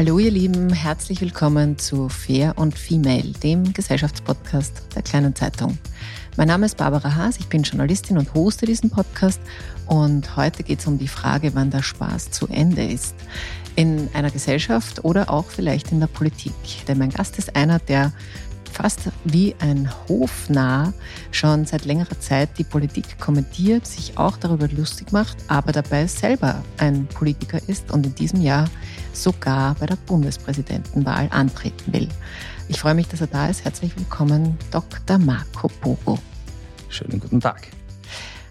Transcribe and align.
Hallo 0.00 0.18
ihr 0.18 0.30
Lieben, 0.30 0.72
herzlich 0.72 1.20
willkommen 1.20 1.76
zu 1.76 2.08
Fair 2.08 2.54
und 2.56 2.74
Female, 2.74 3.32
dem 3.42 3.74
Gesellschaftspodcast 3.74 4.96
der 4.96 5.02
kleinen 5.02 5.36
Zeitung. 5.36 5.76
Mein 6.38 6.48
Name 6.48 6.64
ist 6.64 6.78
Barbara 6.78 7.16
Haas, 7.16 7.36
ich 7.38 7.48
bin 7.48 7.64
Journalistin 7.64 8.16
und 8.16 8.32
hoste 8.32 8.64
diesen 8.64 8.88
Podcast 8.88 9.42
und 9.84 10.36
heute 10.36 10.62
geht 10.62 10.78
es 10.78 10.86
um 10.86 10.96
die 10.96 11.06
Frage, 11.06 11.54
wann 11.54 11.70
der 11.70 11.82
Spaß 11.82 12.30
zu 12.30 12.46
Ende 12.46 12.82
ist. 12.82 13.14
In 13.76 14.08
einer 14.14 14.30
Gesellschaft 14.30 15.04
oder 15.04 15.28
auch 15.28 15.50
vielleicht 15.50 15.92
in 15.92 16.00
der 16.00 16.06
Politik. 16.06 16.54
Denn 16.88 16.96
mein 16.96 17.10
Gast 17.10 17.36
ist 17.36 17.54
einer, 17.54 17.78
der 17.78 18.14
fast 18.80 19.10
wie 19.24 19.54
ein 19.58 19.90
Hofnarr 20.08 20.94
schon 21.32 21.66
seit 21.66 21.84
längerer 21.84 22.18
Zeit 22.18 22.56
die 22.56 22.64
Politik 22.64 23.18
kommentiert, 23.18 23.86
sich 23.86 24.16
auch 24.16 24.38
darüber 24.38 24.68
lustig 24.68 25.12
macht, 25.12 25.36
aber 25.48 25.72
dabei 25.72 26.06
selber 26.06 26.62
ein 26.78 27.06
Politiker 27.06 27.60
ist 27.66 27.90
und 27.90 28.06
in 28.06 28.14
diesem 28.14 28.40
Jahr 28.40 28.70
sogar 29.12 29.74
bei 29.74 29.84
der 29.84 29.96
Bundespräsidentenwahl 29.96 31.28
antreten 31.30 31.92
will. 31.92 32.08
Ich 32.68 32.80
freue 32.80 32.94
mich, 32.94 33.06
dass 33.06 33.20
er 33.20 33.26
da 33.26 33.48
ist. 33.48 33.64
Herzlich 33.64 33.94
willkommen, 33.98 34.56
Dr. 34.70 35.18
Marco 35.18 35.70
Bogo. 35.82 36.18
Schönen 36.88 37.20
guten 37.20 37.40
Tag. 37.40 37.68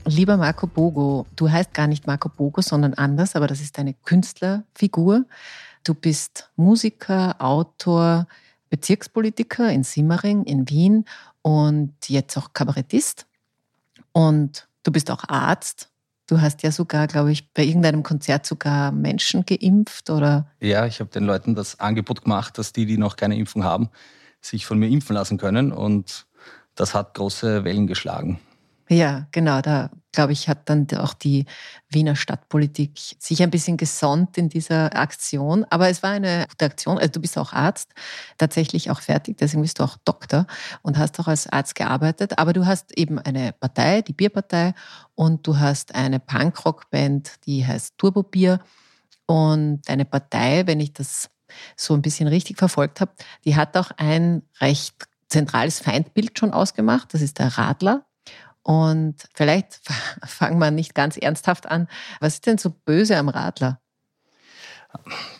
Lieber 0.06 0.38
Marco 0.38 0.68
Bogo, 0.68 1.26
du 1.36 1.50
heißt 1.50 1.74
gar 1.74 1.88
nicht 1.88 2.06
Marco 2.06 2.30
Bogo, 2.30 2.62
sondern 2.62 2.94
anders, 2.94 3.36
aber 3.36 3.48
das 3.48 3.62
ist 3.62 3.80
deine 3.80 3.96
Künstlerfigur. 4.06 5.26
Du 5.84 5.96
bist 5.96 6.52
Musiker, 6.56 7.36
Autor, 7.40 8.28
Bezirkspolitiker 8.70 9.72
in 9.72 9.84
Simmering, 9.84 10.44
in 10.44 10.70
Wien 10.70 11.06
und 11.42 11.94
jetzt 12.08 12.38
auch 12.38 12.54
Kabarettist. 12.54 13.26
Und 14.12 14.68
du 14.84 14.92
bist 14.92 15.12
auch 15.12 15.24
Arzt. 15.28 15.90
Du 16.28 16.42
hast 16.42 16.62
ja 16.62 16.72
sogar, 16.72 17.08
glaube 17.08 17.32
ich, 17.32 17.52
bei 17.54 17.64
irgendeinem 17.64 18.04
Konzert 18.04 18.46
sogar 18.46 18.92
Menschen 18.92 19.46
geimpft, 19.46 20.10
oder? 20.10 20.48
Ja, 20.60 20.86
ich 20.86 21.00
habe 21.00 21.10
den 21.10 21.24
Leuten 21.24 21.56
das 21.56 21.80
Angebot 21.80 22.24
gemacht, 22.24 22.58
dass 22.58 22.72
die, 22.72 22.86
die 22.86 22.98
noch 22.98 23.16
keine 23.16 23.36
Impfung 23.36 23.64
haben, 23.64 23.90
sich 24.42 24.66
von 24.66 24.78
mir 24.78 24.90
impfen 24.90 25.16
lassen 25.16 25.38
können. 25.38 25.72
Und 25.72 26.28
das 26.76 26.94
hat 26.94 27.16
große 27.16 27.64
Wellen 27.64 27.88
geschlagen. 27.88 28.40
Ja, 28.90 29.28
genau. 29.32 29.62
Da, 29.62 29.90
glaube 30.12 30.34
ich, 30.34 30.50
hat 30.50 30.70
dann 30.70 30.88
auch 30.98 31.14
die 31.14 31.46
Wiener 31.90 32.16
Stadtpolitik 32.16 33.00
sich 33.20 33.42
ein 33.44 33.52
bisschen 33.52 33.78
gesonnt 33.78 34.38
in 34.38 34.50
dieser 34.50 34.96
Aktion. 34.96 35.66
Aber 35.70 35.90
es 35.90 36.02
war 36.04 36.12
eine 36.12 36.46
gute 36.50 36.66
Aktion. 36.66 36.98
Also 36.98 37.12
du 37.14 37.22
bist 37.22 37.38
auch 37.38 37.54
Arzt, 37.54 37.94
tatsächlich 38.38 38.92
auch 38.92 39.02
fertig, 39.02 39.38
deswegen 39.38 39.62
bist 39.62 39.80
du 39.80 39.84
auch 39.84 39.98
Doktor 40.06 40.48
und 40.82 40.98
hast 40.98 41.20
auch 41.20 41.28
als 41.28 41.48
Arzt 41.48 41.76
gearbeitet. 41.76 42.40
Aber 42.40 42.54
du 42.54 42.66
hast 42.66 42.98
eben 42.98 43.20
eine 43.20 43.54
Partei, 43.54 44.02
die 44.02 44.14
Bierpartei, 44.14 44.74
und 45.16 45.46
du 45.46 45.58
hast 45.58 45.96
eine 45.96 46.20
Punkrock-Band, 46.20 47.46
die 47.46 47.66
heißt 47.66 47.98
Turbo 47.98 48.24
Bier. 48.24 48.62
Und 49.26 49.82
deine 49.88 50.06
Partei, 50.06 50.66
wenn 50.66 50.80
ich 50.80 50.94
das 50.94 51.30
so 51.76 51.94
ein 51.94 52.02
bisschen 52.02 52.28
richtig 52.28 52.58
verfolgt 52.58 53.02
habe, 53.02 53.12
die 53.44 53.56
hat 53.56 53.76
auch 53.76 53.92
ein 53.98 54.44
recht 54.62 54.96
zentrales 55.28 55.80
Feindbild 55.80 56.40
schon 56.40 56.54
ausgemacht. 56.54 57.14
Das 57.14 57.22
ist 57.22 57.40
der 57.40 57.58
Radler. 57.58 58.06
Und 58.70 59.28
vielleicht 59.34 59.82
fangen 60.24 60.60
wir 60.60 60.70
nicht 60.70 60.94
ganz 60.94 61.18
ernsthaft 61.18 61.66
an. 61.66 61.88
Was 62.20 62.36
ist 62.36 62.46
denn 62.46 62.60
so 62.60 62.70
böse 62.70 63.18
am 63.18 63.28
Radler? 63.28 63.82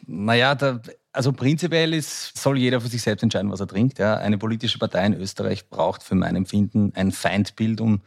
Naja, 0.08 0.56
da, 0.56 0.82
also 1.12 1.32
prinzipiell 1.32 1.94
ist, 1.94 2.36
soll 2.36 2.58
jeder 2.58 2.82
für 2.82 2.88
sich 2.88 3.04
selbst 3.04 3.22
entscheiden, 3.22 3.52
was 3.52 3.60
er 3.60 3.68
trinkt. 3.68 4.00
Ja. 4.00 4.18
Eine 4.18 4.40
politische 4.40 4.80
Partei 4.80 5.06
in 5.06 5.14
Österreich 5.14 5.70
braucht 5.70 6.02
für 6.02 6.16
mein 6.16 6.36
Empfinden 6.36 6.92
ein 6.96 7.12
Feindbild, 7.12 7.82
um 7.82 8.02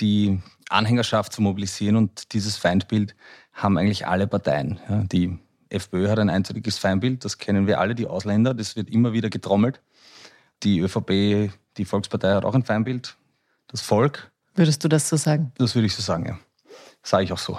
die 0.00 0.40
Anhängerschaft 0.70 1.34
zu 1.34 1.42
mobilisieren. 1.42 1.96
Und 1.96 2.32
dieses 2.32 2.56
Feindbild 2.56 3.14
haben 3.52 3.76
eigentlich 3.76 4.06
alle 4.06 4.26
Parteien. 4.26 4.80
Ja. 4.88 5.04
Die 5.04 5.38
FPÖ 5.68 6.08
hat 6.08 6.18
ein 6.18 6.30
eindeutiges 6.30 6.78
Feindbild, 6.78 7.22
das 7.26 7.36
kennen 7.36 7.66
wir 7.66 7.80
alle, 7.80 7.94
die 7.94 8.06
Ausländer, 8.06 8.54
das 8.54 8.76
wird 8.76 8.88
immer 8.88 9.12
wieder 9.12 9.28
getrommelt. 9.28 9.82
Die 10.62 10.78
ÖVP, 10.78 11.52
die 11.76 11.84
Volkspartei 11.84 12.32
hat 12.32 12.46
auch 12.46 12.54
ein 12.54 12.64
Feindbild, 12.64 13.18
das 13.66 13.82
Volk. 13.82 14.30
Würdest 14.54 14.84
du 14.84 14.88
das 14.88 15.08
so 15.08 15.16
sagen? 15.16 15.52
Das 15.58 15.74
würde 15.74 15.86
ich 15.86 15.94
so 15.94 16.02
sagen, 16.02 16.26
ja. 16.26 16.38
Sage 17.02 17.24
ich 17.24 17.32
auch 17.32 17.38
so. 17.38 17.58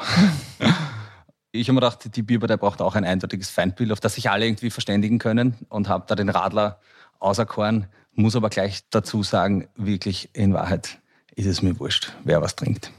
ich 1.52 1.68
habe 1.68 1.74
mir 1.74 1.82
gedacht, 1.82 2.16
die 2.16 2.24
Bierpartei 2.24 2.58
braucht 2.58 2.82
auch 2.82 2.96
ein 2.96 3.06
eindeutiges 3.06 3.50
Feindbild, 3.50 3.92
auf 3.92 4.00
das 4.00 4.16
sich 4.16 4.30
alle 4.30 4.46
irgendwie 4.46 4.70
verständigen 4.70 5.20
können 5.20 5.56
und 5.70 5.90
habe 5.90 6.06
da 6.08 6.16
den 6.16 6.30
Radler 6.30 6.80
auserkoren, 7.20 7.88
muss 8.14 8.36
aber 8.36 8.50
gleich 8.50 8.84
dazu 8.90 9.24
sagen, 9.24 9.68
wirklich 9.76 10.30
in 10.34 10.54
Wahrheit 10.54 11.00
ist 11.36 11.48
es 11.48 11.62
mir 11.62 11.80
wurscht, 11.80 12.14
wer 12.24 12.42
was 12.42 12.56
trinkt. 12.56 12.92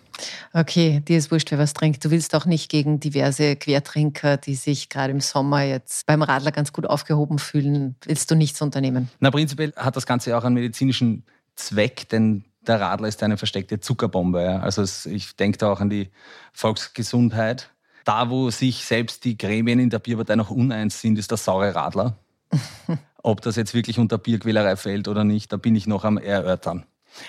Okay, 0.52 1.00
dir 1.00 1.18
ist 1.18 1.30
wurscht, 1.30 1.50
wer 1.50 1.58
was 1.58 1.74
trinkt. 1.74 2.04
Du 2.04 2.10
willst 2.10 2.34
auch 2.34 2.46
nicht 2.46 2.70
gegen 2.70 3.00
diverse 3.00 3.56
Quertrinker, 3.56 4.36
die 4.36 4.54
sich 4.54 4.88
gerade 4.88 5.12
im 5.12 5.20
Sommer 5.20 5.62
jetzt 5.62 6.06
beim 6.06 6.22
Radler 6.22 6.52
ganz 6.52 6.72
gut 6.72 6.86
aufgehoben 6.86 7.38
fühlen, 7.38 7.96
willst 8.04 8.30
du 8.30 8.34
nichts 8.34 8.62
unternehmen? 8.62 9.10
Na, 9.20 9.30
prinzipiell 9.30 9.72
hat 9.76 9.96
das 9.96 10.06
Ganze 10.06 10.36
auch 10.36 10.44
einen 10.44 10.54
medizinischen 10.54 11.24
Zweck, 11.54 12.08
denn 12.08 12.44
der 12.66 12.80
Radler 12.80 13.08
ist 13.08 13.22
eine 13.22 13.36
versteckte 13.36 13.80
Zuckerbombe. 13.80 14.42
Ja. 14.42 14.60
Also 14.60 14.82
es, 14.82 15.06
ich 15.06 15.36
denke 15.36 15.58
da 15.58 15.70
auch 15.70 15.80
an 15.80 15.90
die 15.90 16.10
Volksgesundheit. 16.52 17.70
Da, 18.04 18.30
wo 18.30 18.50
sich 18.50 18.84
selbst 18.84 19.24
die 19.24 19.36
Gremien 19.36 19.80
in 19.80 19.90
der 19.90 19.98
Bierpartei 19.98 20.36
noch 20.36 20.50
uneins 20.50 21.00
sind, 21.00 21.18
ist 21.18 21.30
der 21.30 21.38
saure 21.38 21.74
Radler. 21.74 22.16
Ob 23.22 23.40
das 23.40 23.56
jetzt 23.56 23.74
wirklich 23.74 23.98
unter 23.98 24.18
Bierquälerei 24.18 24.76
fällt 24.76 25.08
oder 25.08 25.24
nicht, 25.24 25.52
da 25.52 25.56
bin 25.56 25.74
ich 25.74 25.86
noch 25.86 26.04
am 26.04 26.16
erörtern. 26.16 26.86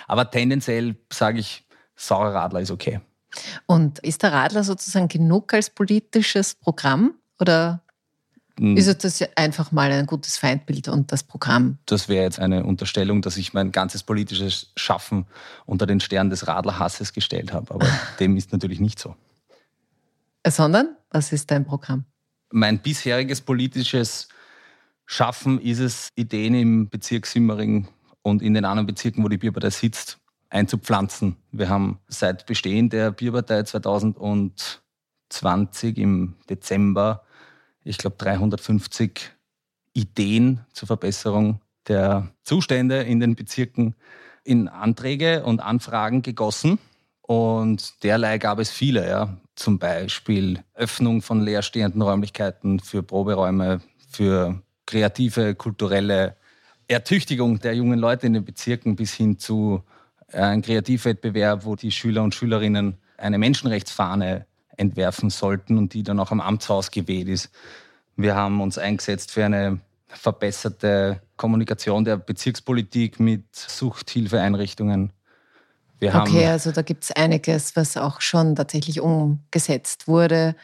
Aber 0.07 0.29
tendenziell 0.29 0.95
sage 1.11 1.39
ich, 1.39 1.65
saurer 1.95 2.33
Radler 2.35 2.61
ist 2.61 2.71
okay. 2.71 2.99
Und 3.65 3.99
ist 3.99 4.23
der 4.23 4.31
Radler 4.31 4.63
sozusagen 4.63 5.07
genug 5.07 5.53
als 5.53 5.69
politisches 5.69 6.55
Programm 6.55 7.15
oder. 7.39 7.81
Ist 8.59 9.03
das 9.03 9.23
einfach 9.35 9.71
mal 9.71 9.91
ein 9.91 10.07
gutes 10.07 10.37
Feindbild 10.37 10.87
und 10.87 11.11
das 11.11 11.23
Programm? 11.23 11.77
Das 11.85 12.09
wäre 12.09 12.23
jetzt 12.23 12.39
eine 12.39 12.63
Unterstellung, 12.63 13.21
dass 13.21 13.37
ich 13.37 13.53
mein 13.53 13.71
ganzes 13.71 14.03
politisches 14.03 14.71
Schaffen 14.75 15.25
unter 15.65 15.85
den 15.85 15.99
Stern 15.99 16.29
des 16.29 16.47
Radlerhasses 16.47 17.13
gestellt 17.13 17.53
habe. 17.53 17.73
Aber 17.73 17.87
dem 18.19 18.35
ist 18.35 18.51
natürlich 18.51 18.79
nicht 18.79 18.99
so. 18.99 19.15
Sondern, 20.47 20.95
was 21.11 21.31
ist 21.31 21.51
dein 21.51 21.65
Programm? 21.65 22.05
Mein 22.51 22.79
bisheriges 22.79 23.41
politisches 23.41 24.29
Schaffen 25.05 25.61
ist 25.61 25.79
es, 25.79 26.09
Ideen 26.15 26.55
im 26.55 26.89
Bezirk 26.89 27.27
Simmering 27.27 27.87
und 28.23 28.41
in 28.41 28.53
den 28.53 28.65
anderen 28.65 28.87
Bezirken, 28.87 29.23
wo 29.23 29.29
die 29.29 29.37
Bierpartei 29.37 29.69
sitzt, 29.69 30.17
einzupflanzen. 30.49 31.37
Wir 31.51 31.69
haben 31.69 31.99
seit 32.07 32.45
Bestehen 32.45 32.89
der 32.89 33.11
Bierpartei 33.11 33.63
2020 33.63 35.97
im 35.97 36.35
Dezember 36.49 37.23
ich 37.87 37.97
glaube, 37.97 38.17
350 38.17 39.31
Ideen 39.93 40.61
zur 40.73 40.87
Verbesserung 40.87 41.61
der 41.87 42.29
Zustände 42.43 43.01
in 43.01 43.19
den 43.19 43.35
Bezirken 43.35 43.95
in 44.43 44.67
Anträge 44.67 45.43
und 45.43 45.59
Anfragen 45.59 46.21
gegossen. 46.21 46.79
Und 47.21 48.03
derlei 48.03 48.37
gab 48.37 48.59
es 48.59 48.69
viele, 48.69 49.07
ja. 49.07 49.37
Zum 49.55 49.79
Beispiel 49.79 50.63
Öffnung 50.73 51.21
von 51.21 51.41
leerstehenden 51.41 52.01
Räumlichkeiten 52.01 52.79
für 52.79 53.03
Proberäume, 53.03 53.81
für 54.09 54.61
kreative, 54.85 55.55
kulturelle 55.55 56.37
Ertüchtigung 56.87 57.59
der 57.59 57.75
jungen 57.75 57.99
Leute 57.99 58.27
in 58.27 58.33
den 58.33 58.45
Bezirken 58.45 58.95
bis 58.95 59.13
hin 59.13 59.39
zu 59.39 59.83
äh, 60.31 60.39
einem 60.39 60.61
Kreativwettbewerb, 60.61 61.65
wo 61.65 61.75
die 61.75 61.91
Schüler 61.91 62.23
und 62.23 62.33
Schülerinnen 62.33 62.97
eine 63.17 63.37
Menschenrechtsfahne 63.37 64.45
entwerfen 64.77 65.29
sollten 65.29 65.77
und 65.77 65.93
die 65.93 66.03
dann 66.03 66.19
auch 66.19 66.31
am 66.31 66.39
Amtshaus 66.39 66.91
geweht 66.91 67.27
ist. 67.27 67.49
Wir 68.15 68.35
haben 68.35 68.61
uns 68.61 68.77
eingesetzt 68.77 69.31
für 69.31 69.45
eine 69.45 69.79
verbesserte 70.07 71.21
Kommunikation 71.35 72.05
der 72.05 72.17
Bezirkspolitik 72.17 73.19
mit 73.19 73.43
Suchthilfeeinrichtungen. 73.53 75.11
Wir 75.99 76.15
okay, 76.15 76.45
also 76.47 76.71
da 76.71 76.83
gibt 76.83 77.05
es 77.05 77.11
einiges, 77.11 77.75
was 77.75 77.97
auch 77.97 78.21
schon 78.21 78.55
tatsächlich 78.55 79.01
umgesetzt 79.01 80.07
wurde. 80.07 80.55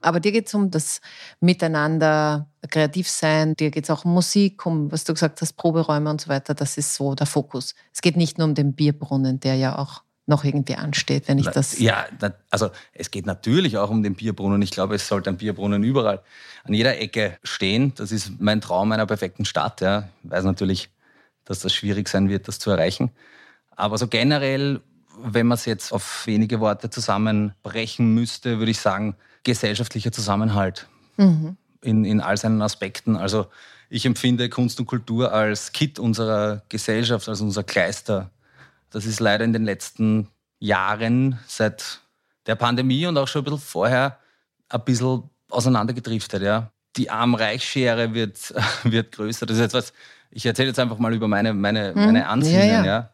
Aber 0.00 0.20
dir 0.20 0.32
geht 0.32 0.48
es 0.48 0.54
um 0.54 0.70
das 0.70 1.00
Miteinander, 1.40 2.48
kreativ 2.68 3.08
sein, 3.08 3.54
dir 3.54 3.70
geht 3.70 3.84
es 3.84 3.90
auch 3.90 4.04
um 4.04 4.12
Musik, 4.12 4.66
um, 4.66 4.92
was 4.92 5.04
du 5.04 5.14
gesagt 5.14 5.40
hast, 5.40 5.54
Proberäume 5.54 6.10
und 6.10 6.20
so 6.20 6.28
weiter. 6.28 6.54
Das 6.54 6.76
ist 6.76 6.94
so 6.94 7.14
der 7.14 7.26
Fokus. 7.26 7.74
Es 7.92 8.02
geht 8.02 8.16
nicht 8.16 8.36
nur 8.36 8.46
um 8.46 8.54
den 8.54 8.74
Bierbrunnen, 8.74 9.40
der 9.40 9.54
ja 9.54 9.78
auch 9.78 10.02
noch 10.26 10.44
irgendwie 10.44 10.76
ansteht, 10.76 11.28
wenn 11.28 11.38
ich 11.38 11.48
das. 11.48 11.78
Ja, 11.78 12.06
also 12.50 12.70
es 12.92 13.10
geht 13.10 13.26
natürlich 13.26 13.76
auch 13.76 13.90
um 13.90 14.02
den 14.02 14.14
Bierbrunnen. 14.14 14.62
Ich 14.62 14.70
glaube, 14.70 14.94
es 14.94 15.06
sollte 15.06 15.30
ein 15.30 15.36
Bierbrunnen 15.36 15.82
überall 15.82 16.22
an 16.64 16.72
jeder 16.72 16.98
Ecke 16.98 17.38
stehen. 17.42 17.92
Das 17.96 18.10
ist 18.10 18.40
mein 18.40 18.60
Traum 18.60 18.92
einer 18.92 19.06
perfekten 19.06 19.44
Stadt. 19.44 19.80
Ja. 19.80 20.08
Ich 20.22 20.30
weiß 20.30 20.44
natürlich, 20.44 20.88
dass 21.44 21.60
das 21.60 21.74
schwierig 21.74 22.08
sein 22.08 22.28
wird, 22.28 22.48
das 22.48 22.58
zu 22.58 22.70
erreichen. 22.70 23.10
Aber 23.76 23.98
so 23.98 24.06
generell, 24.08 24.80
wenn 25.22 25.46
man 25.46 25.56
es 25.56 25.66
jetzt 25.66 25.92
auf 25.92 26.26
wenige 26.26 26.60
Worte 26.60 26.88
zusammenbrechen 26.88 28.14
müsste, 28.14 28.58
würde 28.58 28.70
ich 28.70 28.80
sagen, 28.80 29.16
gesellschaftlicher 29.42 30.10
Zusammenhalt 30.10 30.88
mhm. 31.18 31.56
in, 31.82 32.04
in 32.06 32.20
all 32.20 32.38
seinen 32.38 32.62
Aspekten. 32.62 33.16
Also 33.16 33.46
ich 33.90 34.06
empfinde 34.06 34.48
Kunst 34.48 34.80
und 34.80 34.86
Kultur 34.86 35.32
als 35.32 35.72
Kit 35.72 35.98
unserer 35.98 36.62
Gesellschaft, 36.70 37.28
als 37.28 37.42
unser 37.42 37.62
Kleister 37.62 38.30
das 38.94 39.06
ist 39.06 39.18
leider 39.18 39.44
in 39.44 39.52
den 39.52 39.64
letzten 39.64 40.28
Jahren 40.60 41.40
seit 41.48 42.00
der 42.46 42.54
Pandemie 42.54 43.06
und 43.06 43.18
auch 43.18 43.26
schon 43.26 43.40
ein 43.40 43.44
bisschen 43.44 43.58
vorher 43.58 44.18
ein 44.68 44.84
bisschen 44.84 45.24
auseinandergedriftet. 45.50 46.42
Ja. 46.42 46.70
Die 46.96 47.10
Arm-Reich-Schere 47.10 48.14
wird, 48.14 48.54
wird 48.84 49.12
größer. 49.12 49.46
Das 49.46 49.56
ist 49.56 49.64
etwas, 49.64 49.92
ich 50.30 50.46
erzähle 50.46 50.68
jetzt 50.68 50.78
einfach 50.78 50.98
mal 50.98 51.12
über 51.12 51.26
meine, 51.26 51.54
meine, 51.54 51.92
hm. 51.92 52.06
meine 52.06 52.28
Ansinnen. 52.28 52.68
Ja, 52.68 52.74
ja. 52.74 52.84
ja. 52.84 53.10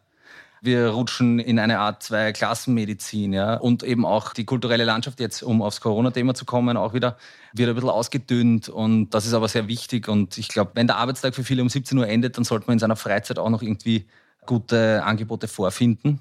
Wir 0.62 0.88
rutschen 0.88 1.38
in 1.38 1.59
eine 1.59 1.79
Art 1.79 2.03
Zwei-Klassenmedizin, 2.03 3.33
ja. 3.33 3.55
Und 3.55 3.83
eben 3.83 4.05
auch 4.05 4.35
die 4.35 4.44
kulturelle 4.44 4.85
Landschaft 4.85 5.19
jetzt, 5.19 5.43
um 5.43 5.62
aufs 5.62 5.81
Corona-Thema 5.81 6.35
zu 6.35 6.44
kommen, 6.44 6.76
auch 6.76 6.93
wieder, 6.93 7.17
wird 7.55 7.71
ein 7.71 7.75
bisschen 7.75 7.88
ausgedünnt. 7.88 8.69
Und 8.69 9.11
das 9.11 9.25
ist 9.25 9.33
aber 9.33 9.49
sehr 9.49 9.67
wichtig. 9.69 10.09
Und 10.09 10.37
ich 10.37 10.49
glaube, 10.49 10.73
wenn 10.75 10.87
der 10.87 10.97
Arbeitstag 10.97 11.35
für 11.35 11.44
viele 11.44 11.62
um 11.62 11.71
17 11.71 11.97
Uhr 11.97 12.06
endet, 12.06 12.37
dann 12.37 12.44
sollte 12.44 12.67
man 12.67 12.75
in 12.75 12.79
seiner 12.81 12.97
Freizeit 12.97 13.38
auch 13.38 13.49
noch 13.49 13.62
irgendwie 13.62 14.06
gute 14.46 15.02
Angebote 15.04 15.48
vorfinden. 15.48 16.20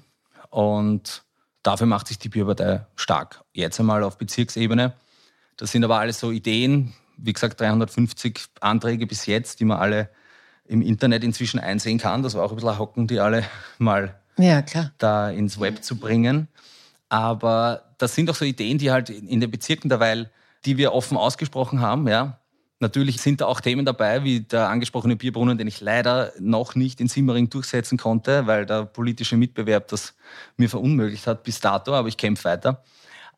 Und 0.50 1.24
dafür 1.62 1.86
macht 1.86 2.08
sich 2.08 2.18
die 2.18 2.28
Bierpartei 2.28 2.86
stark. 2.96 3.44
Jetzt 3.52 3.80
einmal 3.80 4.02
auf 4.02 4.18
Bezirksebene. 4.18 4.94
Das 5.56 5.72
sind 5.72 5.84
aber 5.84 5.98
alles 5.98 6.20
so 6.20 6.30
Ideen, 6.30 6.94
wie 7.16 7.32
gesagt, 7.32 7.60
350 7.60 8.46
Anträge 8.60 9.06
bis 9.06 9.26
jetzt, 9.26 9.60
die 9.60 9.64
man 9.64 9.78
alle 9.78 10.10
im 10.64 10.82
Internet 10.82 11.24
inzwischen 11.24 11.60
einsehen 11.60 11.98
kann. 11.98 12.22
Das 12.22 12.34
war 12.34 12.44
auch 12.44 12.50
ein 12.50 12.56
bisschen 12.56 12.78
Hocken, 12.78 13.06
die 13.06 13.20
alle 13.20 13.44
mal 13.78 14.20
ja, 14.38 14.62
da 14.98 15.30
ins 15.30 15.60
Web 15.60 15.84
zu 15.84 15.96
bringen. 15.96 16.48
Aber 17.08 17.94
das 17.98 18.14
sind 18.14 18.30
auch 18.30 18.34
so 18.34 18.44
Ideen, 18.44 18.78
die 18.78 18.90
halt 18.90 19.10
in 19.10 19.40
den 19.40 19.50
Bezirken 19.50 19.88
derweil, 19.88 20.30
die 20.64 20.76
wir 20.76 20.92
offen 20.92 21.16
ausgesprochen 21.16 21.80
haben, 21.80 22.08
ja, 22.08 22.39
Natürlich 22.82 23.20
sind 23.20 23.42
da 23.42 23.46
auch 23.46 23.60
Themen 23.60 23.84
dabei, 23.84 24.24
wie 24.24 24.40
der 24.40 24.70
angesprochene 24.70 25.14
Bierbrunnen, 25.14 25.58
den 25.58 25.66
ich 25.66 25.82
leider 25.82 26.32
noch 26.40 26.74
nicht 26.74 26.98
in 27.02 27.08
Simmering 27.08 27.50
durchsetzen 27.50 27.98
konnte, 27.98 28.46
weil 28.46 28.64
der 28.64 28.86
politische 28.86 29.36
Mitbewerb 29.36 29.88
das 29.88 30.14
mir 30.56 30.70
verunmöglicht 30.70 31.26
hat 31.26 31.42
bis 31.42 31.60
dato, 31.60 31.92
aber 31.92 32.08
ich 32.08 32.16
kämpfe 32.16 32.44
weiter. 32.44 32.82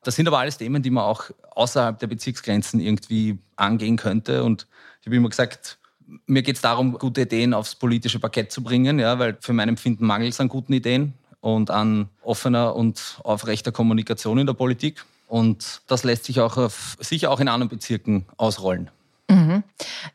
Das 0.05 0.15
sind 0.15 0.29
aber 0.29 0.39
alles 0.39 0.59
Themen, 0.59 0.81
die 0.81 0.91
man 0.91 1.03
auch 1.03 1.25
außerhalb 1.51 1.99
der 1.99 2.07
Bezirksgrenzen 2.07 2.79
irgendwie 2.79 3.39
angehen 3.57 3.97
könnte. 3.97 4.45
Und 4.45 4.69
ich 5.01 5.07
habe 5.07 5.17
immer 5.17 5.29
gesagt, 5.29 5.79
mir 6.27 6.43
geht 6.43 6.57
es 6.57 6.63
darum, 6.63 6.93
gute 6.93 7.23
Ideen 7.23 7.53
aufs 7.53 7.75
politische 7.75 8.21
Parkett 8.21 8.53
zu 8.53 8.63
bringen, 8.63 9.01
ja, 9.01 9.19
weil 9.19 9.37
für 9.41 9.53
mein 9.53 9.69
Empfinden 9.69 10.07
mangelt 10.07 10.33
es 10.33 10.41
an 10.41 10.49
guten 10.49 10.73
Ideen 10.73 11.15
und 11.41 11.69
an 11.71 12.09
offener 12.23 12.77
und 12.77 13.21
aufrechter 13.25 13.73
Kommunikation 13.73 14.39
in 14.39 14.47
der 14.47 14.55
Politik. 14.55 15.05
Und 15.27 15.83
das 15.89 16.05
lässt 16.05 16.27
sich 16.27 16.41
auch 16.41 16.57
auf, 16.57 16.97
sicher 17.01 17.33
auch 17.33 17.41
in 17.41 17.49
anderen 17.49 17.71
Bezirken 17.71 18.27
ausrollen. 18.37 18.91
Mhm. 19.33 19.65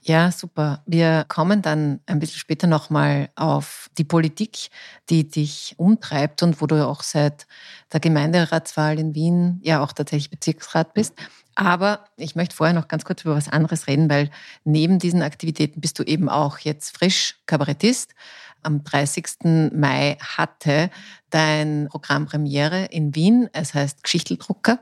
Ja, 0.02 0.32
super. 0.32 0.84
Wir 0.86 1.26
kommen 1.28 1.62
dann 1.62 2.02
ein 2.06 2.20
bisschen 2.20 2.40
später 2.40 2.68
nochmal 2.68 3.30
auf 3.36 3.90
die 3.98 4.04
Politik, 4.04 4.70
die 5.10 5.28
dich 5.28 5.74
umtreibt 5.78 6.44
und 6.44 6.62
wo 6.62 6.68
du 6.68 6.86
auch 6.88 7.02
seit 7.02 7.48
der 7.92 8.00
Gemeinderatswahl 8.00 9.00
in 9.00 9.16
Wien 9.16 9.60
ja 9.64 9.82
auch 9.82 9.92
tatsächlich 9.92 10.30
Bezirksrat 10.30 10.94
bist. 10.94 11.14
Aber 11.56 12.06
ich 12.18 12.36
möchte 12.36 12.56
vorher 12.56 12.76
noch 12.76 12.88
ganz 12.88 13.04
kurz 13.06 13.24
über 13.24 13.36
was 13.36 13.50
anderes 13.50 13.88
reden, 13.88 14.10
weil 14.12 14.30
neben 14.64 15.00
diesen 15.00 15.24
Aktivitäten 15.24 15.82
bist 15.82 15.98
du 15.98 16.04
eben 16.04 16.30
auch 16.30 16.60
jetzt 16.60 16.96
frisch 16.96 17.38
Kabarettist. 17.48 18.14
Am 18.62 18.84
30. 18.84 19.72
Mai 19.74 20.18
hatte 20.20 20.92
dein 21.32 21.88
Programm 21.90 22.28
Premiere 22.28 22.86
in 22.86 23.16
Wien. 23.16 23.50
Es 23.54 23.74
heißt 23.74 24.04
Geschichteldrucker. 24.04 24.80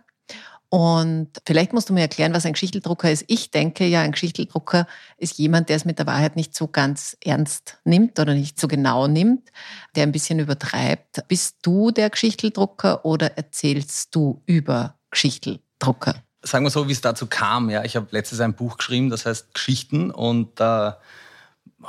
Und 0.69 1.29
vielleicht 1.45 1.73
musst 1.73 1.89
du 1.89 1.93
mir 1.93 2.01
erklären, 2.01 2.33
was 2.33 2.45
ein 2.45 2.53
Geschichteldrucker 2.53 3.11
ist. 3.11 3.25
Ich 3.27 3.51
denke 3.51 3.85
ja, 3.85 4.01
ein 4.01 4.11
Geschichteldrucker 4.11 4.87
ist 5.17 5.37
jemand, 5.37 5.69
der 5.69 5.77
es 5.77 5.85
mit 5.85 5.99
der 5.99 6.07
Wahrheit 6.07 6.35
nicht 6.35 6.55
so 6.55 6.67
ganz 6.67 7.17
ernst 7.23 7.77
nimmt 7.83 8.19
oder 8.19 8.33
nicht 8.33 8.59
so 8.59 8.67
genau 8.67 9.07
nimmt, 9.07 9.51
der 9.95 10.03
ein 10.03 10.11
bisschen 10.11 10.39
übertreibt. 10.39 11.27
Bist 11.27 11.57
du 11.61 11.91
der 11.91 12.09
Geschichteldrucker 12.09 13.05
oder 13.05 13.37
erzählst 13.37 14.15
du 14.15 14.41
über 14.45 14.95
Geschichteldrucker? 15.11 16.15
Sagen 16.41 16.65
wir 16.65 16.69
so, 16.69 16.87
wie 16.87 16.93
es 16.93 17.01
dazu 17.01 17.25
kam. 17.27 17.69
Ja, 17.69 17.83
ich 17.83 17.95
habe 17.95 18.07
letztes 18.11 18.39
ein 18.39 18.53
Buch 18.53 18.77
geschrieben, 18.77 19.09
das 19.09 19.25
heißt 19.25 19.53
Geschichten 19.53 20.11
und 20.11 20.59
da 20.59 20.89
äh, 20.89 20.93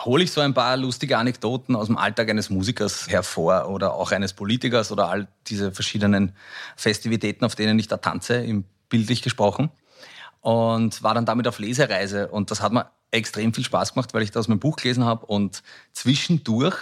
hole 0.05 0.25
ich 0.25 0.33
so 0.33 0.41
ein 0.41 0.55
paar 0.55 0.77
lustige 0.77 1.19
Anekdoten 1.19 1.77
aus 1.77 1.87
dem 1.87 1.97
Alltag 1.97 2.29
eines 2.31 2.51
Musikers 2.51 3.09
hervor 3.09 3.69
oder 3.69 3.95
auch 3.95 4.13
eines 4.13 4.33
Politikers 4.33 4.93
oder 4.93 5.09
all 5.09 5.29
diese 5.47 5.73
verschiedenen 5.73 6.33
Festivitäten, 6.77 7.45
auf 7.45 7.55
denen 7.55 7.79
ich 7.79 7.89
da 7.89 7.97
tanze 7.97 8.37
im 8.37 8.65
bildlich 8.89 9.23
gesprochen. 9.23 9.71
Und 10.41 11.03
war 11.03 11.15
dann 11.15 11.27
damit 11.27 11.49
auf 11.49 11.59
Lesereise. 11.59 12.29
Und 12.29 12.51
das 12.51 12.61
hat 12.61 12.73
mir 12.73 12.91
extrem 13.11 13.53
viel 13.53 13.65
Spaß 13.65 13.95
gemacht, 13.95 14.15
weil 14.15 14.23
ich 14.23 14.31
da 14.31 14.41
aus 14.41 14.49
meinem 14.49 14.61
Buch 14.61 14.77
gelesen 14.77 15.05
habe 15.05 15.27
und 15.27 15.63
zwischendurch, 15.93 16.77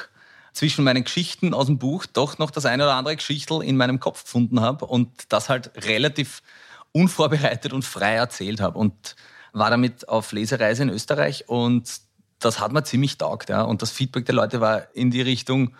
zwischen 0.53 0.85
meinen 0.85 1.03
Geschichten 1.03 1.55
aus 1.55 1.67
dem 1.67 1.79
Buch, 1.79 2.07
doch 2.07 2.39
noch 2.39 2.51
das 2.51 2.67
eine 2.67 2.85
oder 2.85 2.95
andere 2.95 3.17
Geschichtel 3.17 3.63
in 3.63 3.77
meinem 3.77 4.01
Kopf 4.01 4.25
gefunden 4.25 4.61
habe 4.61 4.87
und 4.87 5.11
das 5.33 5.49
halt 5.49 5.73
relativ 5.85 6.43
unvorbereitet 6.93 7.73
und 7.73 7.85
frei 7.85 8.15
erzählt 8.15 8.61
habe. 8.61 8.79
Und 8.79 9.17
war 9.55 9.71
damit 9.71 10.09
auf 10.09 10.33
Lesereise 10.33 10.83
in 10.83 10.91
Österreich 10.91 11.49
und 11.49 11.89
das 12.45 12.61
hat 12.61 12.73
mir 12.73 12.85
ziemlich 12.85 13.19
taugt. 13.19 13.49
Ja. 13.49 13.63
Und 13.63 13.83
das 13.83 13.91
Feedback 13.91 14.27
der 14.27 14.35
Leute 14.35 14.61
war 14.61 14.95
in 14.95 15.11
die 15.11 15.23
Richtung, 15.23 15.75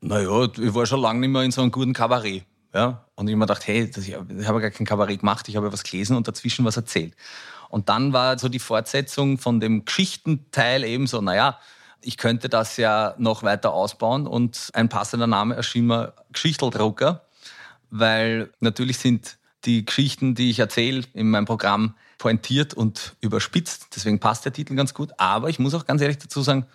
naja, 0.00 0.48
ich 0.58 0.74
war 0.74 0.86
schon 0.86 1.00
lange 1.00 1.20
nicht 1.20 1.30
mehr 1.30 1.42
in 1.42 1.50
so 1.50 1.62
einem 1.62 1.70
guten 1.70 1.92
Kabarett. 1.92 2.44
Ja? 2.74 3.04
Und 3.14 3.28
ich 3.28 3.36
mir 3.36 3.46
gedacht, 3.46 3.66
hey, 3.66 3.90
das, 3.90 4.06
ich 4.06 4.14
habe 4.14 4.60
gar 4.60 4.70
kein 4.70 4.86
Kabarett 4.86 5.20
gemacht, 5.20 5.48
ich 5.48 5.56
habe 5.56 5.72
was 5.72 5.84
gelesen 5.84 6.16
und 6.16 6.28
dazwischen 6.28 6.64
was 6.64 6.76
erzählt. 6.76 7.14
Und 7.70 7.88
dann 7.88 8.12
war 8.12 8.38
so 8.38 8.48
die 8.48 8.58
Fortsetzung 8.58 9.38
von 9.38 9.60
dem 9.60 9.84
Geschichtenteil 9.84 10.84
eben 10.84 11.06
so, 11.06 11.20
naja, 11.20 11.58
ich 12.00 12.18
könnte 12.18 12.48
das 12.48 12.76
ja 12.76 13.14
noch 13.18 13.42
weiter 13.42 13.72
ausbauen 13.72 14.26
und 14.26 14.70
ein 14.74 14.88
passender 14.88 15.26
Name 15.26 15.54
erschien 15.54 15.86
mir 15.86 16.12
Geschichteldrucker, 16.32 17.24
weil 17.90 18.52
natürlich 18.60 18.98
sind 18.98 19.38
die 19.64 19.86
Geschichten, 19.86 20.34
die 20.34 20.50
ich 20.50 20.58
erzähle 20.58 21.04
in 21.14 21.30
meinem 21.30 21.46
Programm, 21.46 21.94
pointiert 22.18 22.74
und 22.74 23.16
überspitzt. 23.20 23.88
Deswegen 23.94 24.20
passt 24.20 24.44
der 24.44 24.52
Titel 24.52 24.74
ganz 24.74 24.94
gut. 24.94 25.10
Aber 25.18 25.48
ich 25.48 25.58
muss 25.58 25.74
auch 25.74 25.86
ganz 25.86 26.00
ehrlich 26.00 26.18
dazu 26.18 26.42
sagen, 26.42 26.66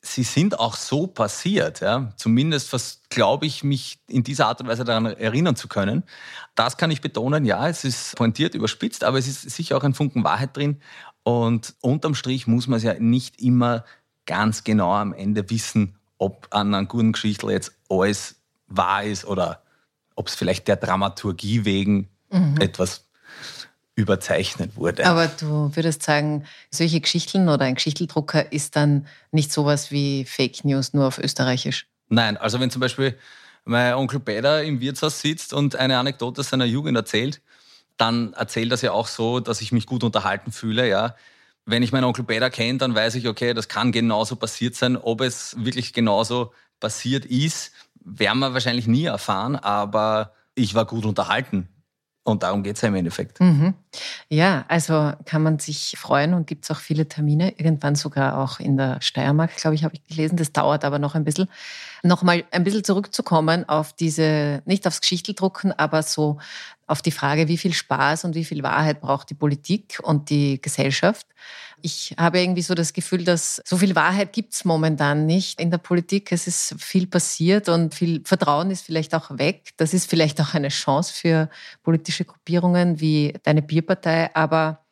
sie 0.00 0.22
sind 0.22 0.58
auch 0.58 0.76
so 0.76 1.06
passiert. 1.06 1.80
Ja? 1.80 2.12
Zumindest 2.16 2.74
glaube 3.08 3.46
ich, 3.46 3.64
mich 3.64 3.98
in 4.08 4.22
dieser 4.22 4.46
Art 4.46 4.60
und 4.60 4.68
Weise 4.68 4.84
daran 4.84 5.06
erinnern 5.06 5.56
zu 5.56 5.68
können. 5.68 6.04
Das 6.54 6.76
kann 6.76 6.90
ich 6.90 7.00
betonen. 7.00 7.44
Ja, 7.44 7.68
es 7.68 7.84
ist 7.84 8.16
pointiert, 8.16 8.54
überspitzt, 8.54 9.04
aber 9.04 9.18
es 9.18 9.26
ist 9.26 9.42
sicher 9.42 9.76
auch 9.76 9.84
ein 9.84 9.94
Funken 9.94 10.24
Wahrheit 10.24 10.56
drin. 10.56 10.80
Und 11.22 11.74
unterm 11.80 12.14
Strich 12.14 12.46
muss 12.46 12.68
man 12.68 12.78
es 12.78 12.84
ja 12.84 12.94
nicht 12.94 13.40
immer 13.40 13.84
ganz 14.26 14.64
genau 14.64 14.92
am 14.92 15.12
Ende 15.12 15.48
wissen, 15.50 15.96
ob 16.18 16.48
an 16.50 16.74
einer 16.74 16.86
guten 16.86 17.12
Geschichte 17.12 17.50
jetzt 17.50 17.72
alles 17.88 18.36
wahr 18.68 19.04
ist 19.04 19.24
oder 19.24 19.62
ob 20.14 20.28
es 20.28 20.34
vielleicht 20.34 20.68
der 20.68 20.76
Dramaturgie 20.76 21.64
wegen 21.64 22.08
mhm. 22.30 22.56
etwas 22.60 23.05
überzeichnet 23.96 24.76
wurde. 24.76 25.06
Aber 25.06 25.26
du 25.26 25.74
würdest 25.74 26.02
sagen, 26.02 26.44
solche 26.70 27.00
Geschichten 27.00 27.48
oder 27.48 27.64
ein 27.64 27.74
Geschichteldrucker 27.74 28.52
ist 28.52 28.76
dann 28.76 29.06
nicht 29.32 29.50
sowas 29.50 29.90
wie 29.90 30.24
Fake 30.24 30.64
News 30.64 30.92
nur 30.92 31.06
auf 31.06 31.18
Österreichisch? 31.18 31.86
Nein, 32.08 32.36
also 32.36 32.60
wenn 32.60 32.70
zum 32.70 32.80
Beispiel 32.80 33.18
mein 33.64 33.94
Onkel 33.94 34.20
Peter 34.20 34.62
im 34.62 34.80
Wirtshaus 34.80 35.20
sitzt 35.20 35.52
und 35.52 35.76
eine 35.76 35.98
Anekdote 35.98 36.42
seiner 36.42 36.66
Jugend 36.66 36.96
erzählt, 36.96 37.40
dann 37.96 38.34
erzählt 38.34 38.70
das 38.70 38.82
ja 38.82 38.92
auch 38.92 39.08
so, 39.08 39.40
dass 39.40 39.62
ich 39.62 39.72
mich 39.72 39.86
gut 39.86 40.04
unterhalten 40.04 40.52
fühle, 40.52 40.88
ja. 40.88 41.16
Wenn 41.64 41.82
ich 41.82 41.90
meinen 41.90 42.04
Onkel 42.04 42.24
Peter 42.24 42.50
kenne, 42.50 42.78
dann 42.78 42.94
weiß 42.94 43.16
ich, 43.16 43.26
okay, 43.26 43.54
das 43.54 43.66
kann 43.66 43.90
genauso 43.90 44.36
passiert 44.36 44.76
sein. 44.76 44.96
Ob 44.96 45.22
es 45.22 45.56
wirklich 45.58 45.92
genauso 45.94 46.52
passiert 46.78 47.24
ist, 47.24 47.72
werden 48.04 48.38
wir 48.38 48.52
wahrscheinlich 48.52 48.86
nie 48.86 49.06
erfahren, 49.06 49.56
aber 49.56 50.34
ich 50.54 50.74
war 50.74 50.84
gut 50.84 51.06
unterhalten. 51.06 51.68
Und 52.26 52.42
darum 52.42 52.64
geht 52.64 52.74
es 52.74 52.82
ja 52.82 52.88
im 52.88 52.96
Endeffekt. 52.96 53.40
Mhm. 53.40 53.74
Ja, 54.28 54.64
also 54.66 55.12
kann 55.26 55.44
man 55.44 55.60
sich 55.60 55.94
freuen 55.96 56.34
und 56.34 56.48
gibt 56.48 56.64
es 56.64 56.70
auch 56.72 56.80
viele 56.80 57.06
Termine, 57.06 57.52
irgendwann 57.56 57.94
sogar 57.94 58.38
auch 58.38 58.58
in 58.58 58.76
der 58.76 59.00
Steiermark, 59.00 59.54
glaube 59.56 59.76
ich, 59.76 59.84
habe 59.84 59.94
ich 59.94 60.04
gelesen. 60.04 60.36
Das 60.36 60.50
dauert 60.50 60.84
aber 60.84 60.98
noch 60.98 61.14
ein 61.14 61.22
bisschen. 61.22 61.48
Nochmal 62.02 62.44
ein 62.50 62.64
bisschen 62.64 62.84
zurückzukommen 62.84 63.68
auf 63.68 63.92
diese, 63.92 64.62
nicht 64.66 64.86
aufs 64.86 65.00
Geschichteldrucken, 65.00 65.72
aber 65.72 66.02
so 66.02 66.38
auf 66.86 67.02
die 67.02 67.10
Frage, 67.10 67.48
wie 67.48 67.58
viel 67.58 67.72
Spaß 67.72 68.24
und 68.24 68.34
wie 68.34 68.44
viel 68.44 68.62
Wahrheit 68.62 69.00
braucht 69.00 69.30
die 69.30 69.34
Politik 69.34 69.98
und 70.02 70.30
die 70.30 70.60
Gesellschaft. 70.60 71.26
Ich 71.82 72.14
habe 72.18 72.40
irgendwie 72.40 72.62
so 72.62 72.74
das 72.74 72.92
Gefühl, 72.92 73.24
dass 73.24 73.60
so 73.64 73.76
viel 73.76 73.94
Wahrheit 73.94 74.32
gibt 74.32 74.54
es 74.54 74.64
momentan 74.64 75.26
nicht 75.26 75.60
in 75.60 75.70
der 75.70 75.78
Politik. 75.78 76.32
Es 76.32 76.46
ist 76.46 76.74
viel 76.78 77.06
passiert 77.06 77.68
und 77.68 77.94
viel 77.94 78.22
Vertrauen 78.24 78.70
ist 78.70 78.86
vielleicht 78.86 79.14
auch 79.14 79.36
weg. 79.38 79.70
Das 79.76 79.94
ist 79.94 80.08
vielleicht 80.08 80.40
auch 80.40 80.54
eine 80.54 80.68
Chance 80.68 81.12
für 81.12 81.50
politische 81.82 82.24
Gruppierungen 82.24 83.00
wie 83.00 83.34
deine 83.42 83.62
Bierpartei. 83.62 84.34
Aber 84.34 84.85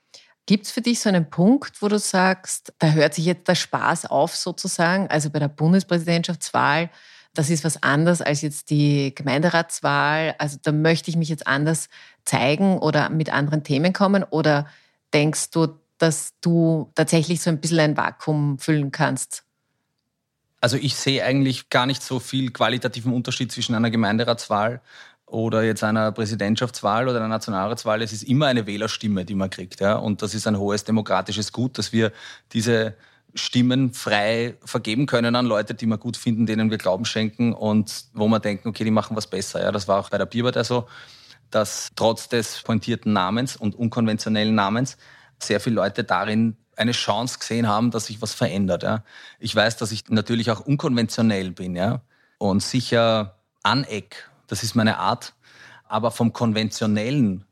Gibt 0.46 0.66
es 0.66 0.72
für 0.72 0.82
dich 0.82 1.00
so 1.00 1.08
einen 1.08 1.30
Punkt, 1.30 1.80
wo 1.80 1.88
du 1.88 1.98
sagst, 1.98 2.74
da 2.78 2.92
hört 2.92 3.14
sich 3.14 3.24
jetzt 3.24 3.48
der 3.48 3.54
Spaß 3.54 4.06
auf 4.06 4.36
sozusagen? 4.36 5.08
Also 5.08 5.30
bei 5.30 5.38
der 5.38 5.48
Bundespräsidentschaftswahl 5.48 6.90
das 7.34 7.50
ist 7.50 7.64
was 7.64 7.82
anderes 7.82 8.22
als 8.22 8.42
jetzt 8.42 8.70
die 8.70 9.12
Gemeinderatswahl. 9.14 10.36
Also 10.38 10.56
da 10.62 10.70
möchte 10.70 11.10
ich 11.10 11.16
mich 11.16 11.28
jetzt 11.28 11.46
anders 11.46 11.88
zeigen 12.24 12.78
oder 12.78 13.10
mit 13.10 13.30
anderen 13.30 13.64
Themen 13.64 13.92
kommen. 13.92 14.22
Oder 14.22 14.68
denkst 15.12 15.50
du, 15.50 15.76
dass 15.98 16.34
du 16.40 16.92
tatsächlich 16.94 17.42
so 17.42 17.50
ein 17.50 17.60
bisschen 17.60 17.80
ein 17.80 17.96
Vakuum 17.96 18.58
füllen 18.60 18.92
kannst? 18.92 19.42
Also 20.60 20.76
ich 20.76 20.94
sehe 20.94 21.24
eigentlich 21.24 21.68
gar 21.70 21.86
nicht 21.86 22.02
so 22.02 22.20
viel 22.20 22.50
qualitativen 22.50 23.12
Unterschied 23.12 23.52
zwischen 23.52 23.74
einer 23.74 23.90
Gemeinderatswahl 23.90 24.80
oder 25.26 25.62
jetzt 25.62 25.82
einer 25.82 26.12
Präsidentschaftswahl 26.12 27.08
oder 27.08 27.18
einer 27.18 27.28
Nationalratswahl. 27.28 28.02
Es 28.02 28.12
ist 28.12 28.24
immer 28.24 28.46
eine 28.46 28.66
Wählerstimme, 28.66 29.24
die 29.24 29.34
man 29.34 29.50
kriegt. 29.50 29.80
Ja? 29.80 29.96
Und 29.96 30.22
das 30.22 30.34
ist 30.34 30.46
ein 30.46 30.58
hohes 30.58 30.84
demokratisches 30.84 31.52
Gut, 31.52 31.78
dass 31.78 31.92
wir 31.92 32.12
diese 32.52 32.94
Stimmen 33.34 33.92
frei 33.92 34.56
vergeben 34.64 35.06
können 35.06 35.34
an 35.34 35.46
Leute, 35.46 35.74
die 35.74 35.86
wir 35.86 35.98
gut 35.98 36.16
finden, 36.16 36.46
denen 36.46 36.70
wir 36.70 36.78
Glauben 36.78 37.04
schenken 37.04 37.52
und 37.52 38.04
wo 38.12 38.28
wir 38.28 38.38
denken, 38.38 38.68
okay, 38.68 38.84
die 38.84 38.90
machen 38.90 39.16
was 39.16 39.26
besser. 39.26 39.60
Ja, 39.62 39.72
das 39.72 39.88
war 39.88 39.98
auch 39.98 40.10
bei 40.10 40.18
der 40.18 40.26
Bierpartei 40.26 40.62
so, 40.62 40.86
dass 41.50 41.90
trotz 41.96 42.28
des 42.28 42.62
pointierten 42.62 43.12
Namens 43.12 43.56
und 43.56 43.74
unkonventionellen 43.74 44.54
Namens 44.54 44.96
sehr 45.40 45.58
viele 45.58 45.76
Leute 45.76 46.04
darin 46.04 46.56
eine 46.76 46.92
Chance 46.92 47.38
gesehen 47.38 47.68
haben, 47.68 47.90
dass 47.90 48.06
sich 48.06 48.22
was 48.22 48.34
verändert. 48.34 48.82
Ja. 48.82 49.04
Ich 49.38 49.54
weiß, 49.54 49.76
dass 49.76 49.92
ich 49.92 50.08
natürlich 50.08 50.50
auch 50.50 50.60
unkonventionell 50.60 51.50
bin 51.50 51.76
ja, 51.76 52.02
und 52.38 52.62
sicher 52.62 53.36
aneck. 53.62 54.30
Das 54.54 54.62
ist 54.62 54.76
meine 54.76 54.98
Art. 54.98 55.34
Aber 55.88 56.12
vom 56.12 56.32
Konventionellen 56.32 57.44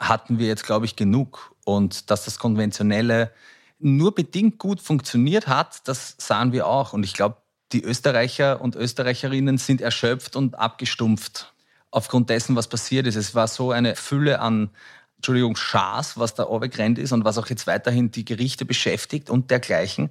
hatten 0.00 0.38
wir 0.38 0.46
jetzt, 0.46 0.64
glaube 0.64 0.86
ich, 0.86 0.96
genug. 0.96 1.54
Und 1.66 2.10
dass 2.10 2.24
das 2.24 2.38
Konventionelle 2.38 3.32
nur 3.78 4.14
bedingt 4.14 4.56
gut 4.56 4.80
funktioniert 4.80 5.46
hat, 5.46 5.86
das 5.86 6.14
sahen 6.16 6.52
wir 6.52 6.66
auch. 6.66 6.94
Und 6.94 7.04
ich 7.04 7.12
glaube, 7.12 7.36
die 7.72 7.84
Österreicher 7.84 8.62
und 8.62 8.76
Österreicherinnen 8.76 9.58
sind 9.58 9.82
erschöpft 9.82 10.36
und 10.36 10.58
abgestumpft 10.58 11.52
aufgrund 11.90 12.30
dessen, 12.30 12.56
was 12.56 12.66
passiert 12.66 13.06
ist. 13.06 13.16
Es 13.16 13.34
war 13.34 13.46
so 13.46 13.70
eine 13.70 13.94
Fülle 13.94 14.40
an, 14.40 14.70
Entschuldigung, 15.16 15.54
Schaß, 15.54 16.18
was 16.18 16.32
da 16.32 16.44
runtergerannt 16.44 16.98
ist 16.98 17.12
und 17.12 17.26
was 17.26 17.36
auch 17.36 17.48
jetzt 17.48 17.66
weiterhin 17.66 18.10
die 18.10 18.24
Gerichte 18.24 18.64
beschäftigt 18.64 19.28
und 19.28 19.50
dergleichen, 19.50 20.08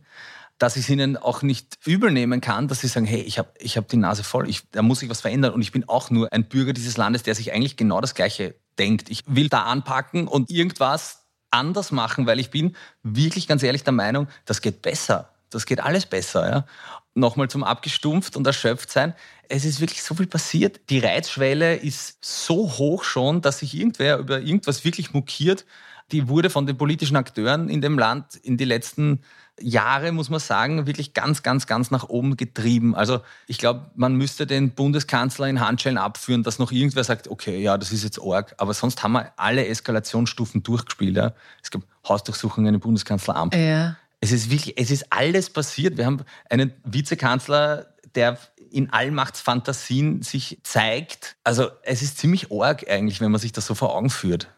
dass 0.57 0.75
ich 0.75 0.83
es 0.83 0.89
ihnen 0.89 1.17
auch 1.17 1.41
nicht 1.41 1.77
übel 1.85 2.11
nehmen 2.11 2.41
kann, 2.41 2.67
dass 2.67 2.81
sie 2.81 2.87
sagen, 2.87 3.05
hey, 3.05 3.21
ich 3.21 3.37
habe 3.37 3.49
ich 3.59 3.77
hab 3.77 3.87
die 3.87 3.97
Nase 3.97 4.23
voll, 4.23 4.49
ich, 4.49 4.69
da 4.71 4.81
muss 4.81 4.99
sich 4.99 5.09
was 5.09 5.21
verändern 5.21 5.53
und 5.53 5.61
ich 5.61 5.71
bin 5.71 5.87
auch 5.87 6.09
nur 6.09 6.31
ein 6.31 6.45
Bürger 6.45 6.73
dieses 6.73 6.97
Landes, 6.97 7.23
der 7.23 7.35
sich 7.35 7.53
eigentlich 7.53 7.77
genau 7.77 8.01
das 8.01 8.15
Gleiche 8.15 8.55
denkt. 8.79 9.09
Ich 9.09 9.23
will 9.27 9.49
da 9.49 9.63
anpacken 9.63 10.27
und 10.27 10.49
irgendwas 10.49 11.27
anders 11.51 11.91
machen, 11.91 12.27
weil 12.27 12.39
ich 12.39 12.49
bin 12.49 12.75
wirklich 13.03 13.47
ganz 13.47 13.63
ehrlich 13.63 13.83
der 13.83 13.93
Meinung, 13.93 14.27
das 14.45 14.61
geht 14.61 14.81
besser. 14.81 15.33
Das 15.49 15.65
geht 15.65 15.79
alles 15.79 16.05
besser. 16.05 16.49
Ja? 16.49 16.65
Nochmal 17.13 17.49
zum 17.49 17.63
abgestumpft 17.63 18.35
und 18.35 18.45
erschöpft 18.45 18.91
sein. 18.91 19.13
Es 19.47 19.63
ist 19.63 19.79
wirklich 19.79 20.03
so 20.03 20.15
viel 20.15 20.27
passiert. 20.27 20.81
Die 20.89 20.99
Reizschwelle 20.99 21.75
ist 21.75 22.17
so 22.23 22.69
hoch 22.77 23.03
schon, 23.03 23.41
dass 23.41 23.59
sich 23.59 23.73
irgendwer 23.73 24.17
über 24.17 24.41
irgendwas 24.41 24.83
wirklich 24.83 25.13
mokiert. 25.13 25.65
Die 26.11 26.27
wurde 26.27 26.49
von 26.49 26.65
den 26.65 26.77
politischen 26.77 27.15
Akteuren 27.15 27.69
in 27.69 27.81
dem 27.81 27.97
Land 27.97 28.35
in 28.35 28.57
die 28.57 28.65
letzten 28.65 29.21
Jahre, 29.59 30.11
muss 30.11 30.29
man 30.29 30.39
sagen, 30.39 30.85
wirklich 30.85 31.13
ganz, 31.13 31.43
ganz, 31.43 31.67
ganz 31.67 31.91
nach 31.91 32.09
oben 32.09 32.37
getrieben. 32.37 32.95
Also 32.95 33.21
ich 33.47 33.57
glaube, 33.57 33.89
man 33.95 34.15
müsste 34.15 34.45
den 34.45 34.71
Bundeskanzler 34.71 35.47
in 35.47 35.59
Handschellen 35.59 35.97
abführen, 35.97 36.43
dass 36.43 36.59
noch 36.59 36.71
irgendwer 36.71 37.03
sagt, 37.03 37.27
okay, 37.27 37.61
ja, 37.61 37.77
das 37.77 37.91
ist 37.91 38.03
jetzt 38.03 38.21
arg. 38.21 38.53
Aber 38.57 38.73
sonst 38.73 39.03
haben 39.03 39.13
wir 39.13 39.31
alle 39.37 39.65
Eskalationsstufen 39.67 40.63
durchgespielt. 40.63 41.15
Ja. 41.15 41.33
Es 41.63 41.71
gab 41.71 41.81
Hausdurchsuchungen 42.07 42.75
im 42.75 42.97
Kanzleramt. 42.97 43.55
Ja. 43.55 43.97
Es 44.19 44.31
ist 44.31 44.49
wirklich, 44.49 44.77
es 44.77 44.91
ist 44.91 45.11
alles 45.11 45.49
passiert. 45.49 45.97
Wir 45.97 46.05
haben 46.05 46.23
einen 46.49 46.73
Vizekanzler, 46.83 47.87
der 48.15 48.37
in 48.71 48.91
Allmachtsfantasien 48.91 50.21
sich 50.21 50.59
zeigt. 50.63 51.35
Also 51.43 51.69
es 51.83 52.01
ist 52.01 52.17
ziemlich 52.17 52.51
arg 52.51 52.89
eigentlich, 52.89 53.21
wenn 53.21 53.31
man 53.31 53.39
sich 53.39 53.51
das 53.51 53.65
so 53.65 53.75
vor 53.75 53.95
Augen 53.95 54.09
führt. 54.09 54.49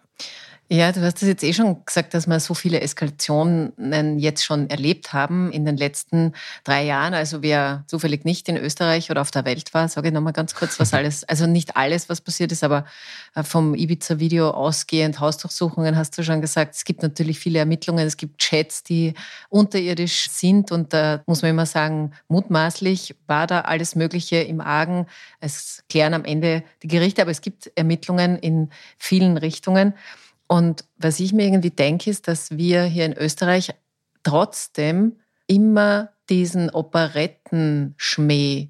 Ja, 0.71 0.91
du 0.91 1.01
hast 1.01 1.19
es 1.23 1.27
jetzt 1.27 1.43
eh 1.43 1.51
schon 1.51 1.83
gesagt, 1.83 2.13
dass 2.13 2.27
wir 2.27 2.39
so 2.39 2.53
viele 2.53 2.79
Eskalationen 2.81 4.19
jetzt 4.19 4.45
schon 4.45 4.69
erlebt 4.69 5.13
haben 5.13 5.51
in 5.51 5.65
den 5.65 5.77
letzten 5.77 6.33
drei 6.63 6.85
Jahren. 6.85 7.15
Also 7.15 7.41
wer 7.41 7.85
zufällig 7.88 8.23
nicht 8.23 8.47
in 8.49 8.55
Österreich 8.55 9.09
oder 9.09 9.21
auf 9.21 9.31
der 9.31 9.45
Welt 9.45 9.73
war, 9.73 9.88
sage 9.89 10.09
ich 10.09 10.13
nochmal 10.13 10.31
ganz 10.31 10.53
kurz, 10.53 10.79
was 10.79 10.93
alles, 10.93 11.23
also 11.23 11.47
nicht 11.47 11.75
alles, 11.75 12.07
was 12.07 12.21
passiert 12.21 12.51
ist, 12.51 12.63
aber 12.63 12.85
äh, 13.33 13.41
vom 13.41 13.73
Ibiza-Video 13.73 14.51
ausgehend, 14.51 15.19
Hausdurchsuchungen 15.19 15.95
hast 15.95 16.15
du 16.19 16.23
schon 16.23 16.39
gesagt. 16.39 16.75
Es 16.75 16.85
gibt 16.85 17.01
natürlich 17.01 17.39
viele 17.39 17.57
Ermittlungen, 17.57 18.05
es 18.05 18.15
gibt 18.15 18.38
Chats, 18.38 18.83
die 18.83 19.15
unterirdisch 19.49 20.29
sind 20.29 20.71
und 20.71 20.93
da 20.93 21.23
muss 21.25 21.41
man 21.41 21.49
immer 21.49 21.65
sagen, 21.65 22.11
mutmaßlich 22.27 23.15
war 23.25 23.47
da 23.47 23.61
alles 23.61 23.95
Mögliche 23.95 24.35
im 24.35 24.61
Argen. 24.61 25.07
Es 25.39 25.83
klären 25.89 26.13
am 26.13 26.25
Ende 26.25 26.61
die 26.83 26.89
Gerichte, 26.89 27.23
aber 27.23 27.31
es 27.31 27.41
gibt 27.41 27.71
Ermittlungen 27.75 28.38
in 28.38 28.69
vielen 28.99 29.35
Richtungen. 29.38 29.95
Und 30.50 30.84
was 30.98 31.20
ich 31.20 31.32
mir 31.32 31.46
irgendwie 31.46 31.70
denke, 31.70 32.10
ist, 32.10 32.27
dass 32.27 32.58
wir 32.58 32.84
hier 32.84 33.06
in 33.06 33.13
Österreich 33.13 33.75
trotzdem 34.24 35.18
immer 35.46 36.10
diesen 36.27 36.72
Operettenschmäh 36.72 38.70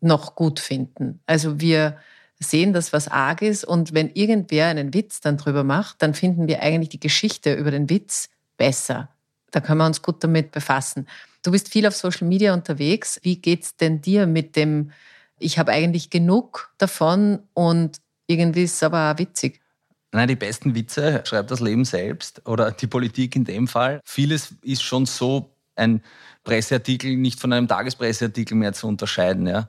noch 0.00 0.34
gut 0.34 0.60
finden. 0.60 1.20
Also 1.24 1.60
wir 1.60 1.96
sehen, 2.38 2.74
dass 2.74 2.92
was 2.92 3.08
arg 3.08 3.40
ist 3.40 3.64
und 3.64 3.94
wenn 3.94 4.10
irgendwer 4.10 4.66
einen 4.66 4.92
Witz 4.92 5.22
dann 5.22 5.38
drüber 5.38 5.64
macht, 5.64 6.02
dann 6.02 6.12
finden 6.12 6.46
wir 6.46 6.62
eigentlich 6.62 6.90
die 6.90 7.00
Geschichte 7.00 7.54
über 7.54 7.70
den 7.70 7.88
Witz 7.88 8.28
besser. 8.58 9.08
Da 9.50 9.60
können 9.60 9.78
wir 9.78 9.86
uns 9.86 10.02
gut 10.02 10.22
damit 10.22 10.52
befassen. 10.52 11.08
Du 11.42 11.52
bist 11.52 11.70
viel 11.70 11.86
auf 11.86 11.96
Social 11.96 12.28
Media 12.28 12.52
unterwegs. 12.52 13.18
Wie 13.22 13.36
geht's 13.36 13.76
denn 13.76 14.02
dir 14.02 14.26
mit 14.26 14.56
dem, 14.56 14.92
ich 15.38 15.58
habe 15.58 15.72
eigentlich 15.72 16.10
genug 16.10 16.70
davon 16.76 17.38
und 17.54 17.98
irgendwie 18.26 18.64
ist 18.64 18.74
es 18.74 18.82
aber 18.82 19.12
auch 19.12 19.18
witzig? 19.18 19.62
Nein, 20.12 20.28
die 20.28 20.36
besten 20.36 20.74
Witze 20.74 21.22
schreibt 21.26 21.50
das 21.50 21.60
Leben 21.60 21.84
selbst 21.84 22.46
oder 22.46 22.70
die 22.70 22.86
Politik 22.86 23.36
in 23.36 23.44
dem 23.44 23.68
Fall. 23.68 24.00
Vieles 24.04 24.54
ist 24.62 24.82
schon 24.82 25.04
so 25.04 25.54
ein 25.76 26.02
Presseartikel 26.44 27.16
nicht 27.16 27.40
von 27.40 27.52
einem 27.52 27.68
Tagespresseartikel 27.68 28.56
mehr 28.56 28.72
zu 28.72 28.86
unterscheiden. 28.86 29.46
Ja. 29.46 29.68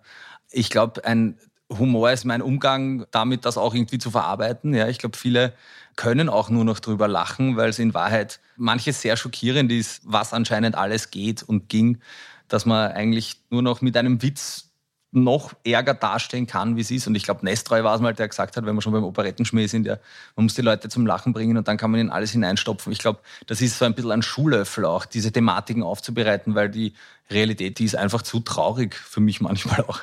Ich 0.50 0.70
glaube, 0.70 1.04
ein 1.04 1.38
Humor 1.78 2.12
ist 2.12 2.26
mein 2.26 2.42
Umgang 2.42 3.06
damit, 3.12 3.46
das 3.46 3.58
auch 3.58 3.76
irgendwie 3.76 4.00
zu 4.00 4.12
verarbeiten. 4.12 4.74
Ja, 4.74 4.88
ich 4.88 4.98
glaube, 4.98 5.18
viele 5.18 5.54
können 5.96 6.30
auch 6.30 6.50
nur 6.50 6.64
noch 6.64 6.80
drüber 6.80 7.08
lachen, 7.08 7.58
weil 7.58 7.70
es 7.70 7.80
in 7.80 7.94
Wahrheit 7.94 8.40
manches 8.56 9.02
sehr 9.02 9.18
schockierend 9.18 9.72
ist, 9.72 10.02
was 10.06 10.34
anscheinend 10.34 10.76
alles 10.76 11.12
geht 11.12 11.44
und 11.44 11.70
ging, 11.70 12.00
dass 12.48 12.66
man 12.66 12.92
eigentlich 12.94 13.42
nur 13.50 13.62
noch 13.62 13.82
mit 13.82 13.98
einem 13.98 14.22
Witz 14.22 14.69
noch 15.12 15.54
ärger 15.64 15.96
dastehen 15.96 16.46
kann, 16.46 16.76
wie 16.76 16.82
es 16.82 16.92
ist. 16.92 17.08
Und 17.08 17.16
ich 17.16 17.24
glaube, 17.24 17.44
Nestreu 17.44 17.84
war 17.84 17.96
es 17.96 18.02
mal, 18.02 18.14
der 18.14 18.28
gesagt 18.28 18.56
hat, 18.56 18.66
wenn 18.66 18.76
wir 18.76 18.82
schon 18.82 18.94
beim 18.94 19.04
Operettenschmäh 19.04 19.68
sind, 19.68 19.88
ja, 19.88 19.98
man 20.36 20.46
muss 20.46 20.54
die 20.54 20.62
Leute 20.62 20.90
zum 20.90 21.08
Lachen 21.08 21.34
bringen 21.34 21.58
und 21.58 21.68
dann 21.68 21.78
kann 21.78 21.92
man 21.92 22.00
ihnen 22.00 22.12
alles 22.12 22.32
hineinstopfen. 22.32 22.92
Ich 22.92 23.00
glaube, 23.00 23.20
das 23.48 23.62
ist 23.62 23.78
so 23.78 23.86
ein 23.86 23.96
bisschen 23.96 24.12
ein 24.12 24.22
Schuhlöffel 24.22 24.86
auch, 24.86 25.06
diese 25.06 25.32
Thematiken 25.32 25.84
aufzubereiten, 25.84 26.54
weil 26.54 26.70
die 26.70 26.94
Realität, 27.30 27.80
die 27.80 27.86
ist 27.86 27.96
einfach 27.96 28.22
zu 28.22 28.40
traurig 28.40 28.96
für 28.96 29.20
mich 29.20 29.42
manchmal 29.42 29.82
auch. 29.82 30.00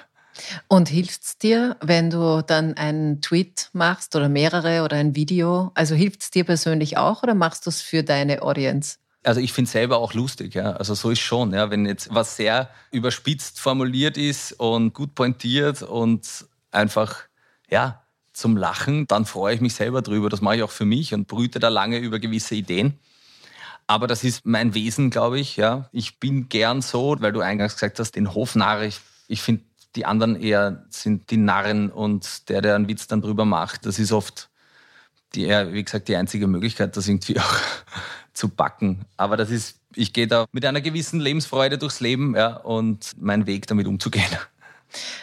Und 0.68 0.88
hilft 0.88 1.22
es 1.22 1.38
dir, 1.38 1.76
wenn 1.80 2.10
du 2.10 2.42
dann 2.42 2.75
einen 2.75 3.22
Tweet 3.22 3.70
machst 3.72 4.16
oder 4.16 4.28
mehrere 4.28 4.82
oder 4.82 4.96
ein 4.96 5.14
Video? 5.14 5.70
Also 5.75 5.94
hilft 5.94 6.22
es 6.22 6.30
dir 6.30 6.44
persönlich 6.44 6.98
auch 6.98 7.22
oder 7.22 7.34
machst 7.34 7.64
du 7.64 7.70
es 7.70 7.80
für 7.80 8.02
deine 8.02 8.42
Audience? 8.42 8.98
Also 9.26 9.40
ich 9.40 9.52
finde 9.52 9.66
es 9.66 9.73
selber 9.73 9.99
auch 9.99 10.14
lustig, 10.14 10.54
ja. 10.54 10.73
Also 10.73 10.95
so 10.95 11.11
ist 11.11 11.21
schon, 11.21 11.52
ja. 11.52 11.71
Wenn 11.71 11.85
jetzt 11.85 12.14
was 12.14 12.37
sehr 12.37 12.71
überspitzt 12.92 13.59
formuliert 13.59 14.16
ist 14.16 14.52
und 14.52 14.95
gut 14.95 15.14
pointiert 15.14 15.83
und 15.83 16.47
einfach, 16.71 17.23
ja, 17.68 18.02
zum 18.33 18.56
Lachen, 18.56 19.06
dann 19.06 19.25
freue 19.25 19.54
ich 19.54 19.61
mich 19.61 19.75
selber 19.75 20.02
drüber. 20.02 20.28
Das 20.28 20.40
mache 20.42 20.56
ich 20.56 20.62
auch 20.62 20.71
für 20.71 20.85
mich 20.85 21.12
und 21.12 21.26
brüte 21.26 21.59
da 21.59 21.68
lange 21.68 21.99
über 21.99 22.18
gewisse 22.18 22.54
Ideen. 22.54 22.99
Aber 23.87 24.06
das 24.06 24.25
ist 24.25 24.45
mein 24.45 24.75
Wesen, 24.75 25.11
glaube 25.11 25.40
ich. 25.40 25.56
Ja. 25.56 25.88
Ich 25.90 26.21
bin 26.21 26.49
gern 26.49 26.83
so, 26.83 27.16
weil 27.18 27.33
du 27.33 27.40
eingangs 27.40 27.75
gesagt 27.75 27.99
hast, 27.99 28.12
den 28.12 28.35
Hofnarr, 28.35 28.83
ich, 28.83 29.00
ich 29.26 29.42
finde, 29.42 29.62
die 29.97 30.06
anderen 30.06 30.40
eher 30.40 30.85
sind 30.90 31.30
die 31.30 31.37
Narren 31.37 31.90
und 31.90 32.49
der, 32.49 32.61
der 32.61 32.75
einen 32.75 32.88
Witz 32.88 33.06
dann 33.06 33.23
drüber 33.23 33.45
macht, 33.45 33.87
das 33.87 33.99
ist 33.99 34.12
oft, 34.12 34.50
die, 35.37 35.49
wie 35.49 35.85
gesagt, 35.85 36.09
die 36.09 36.16
einzige 36.16 36.47
Möglichkeit, 36.47 36.97
das 36.97 37.09
irgendwie 37.09 37.38
auch 37.40 37.61
zu 38.33 38.49
backen. 38.49 39.05
Aber 39.16 39.37
das 39.37 39.50
ist, 39.50 39.78
ich 39.95 40.12
gehe 40.12 40.26
da 40.26 40.47
mit 40.52 40.64
einer 40.64 40.81
gewissen 40.81 41.21
Lebensfreude 41.21 41.78
durchs 41.78 42.00
Leben 42.00 42.35
ja, 42.37 42.57
und 42.57 43.12
mein 43.19 43.47
Weg 43.47 43.66
damit 43.66 43.87
umzugehen. 43.87 44.25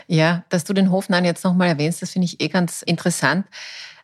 Ja, 0.08 0.43
dass 0.50 0.63
du 0.63 0.74
den 0.74 0.91
Hofnamen 0.91 1.25
jetzt 1.25 1.43
nochmal 1.43 1.70
erwähnst, 1.70 2.01
das 2.01 2.12
finde 2.12 2.25
ich 2.25 2.41
eh 2.41 2.48
ganz 2.48 2.82
interessant. 2.82 3.46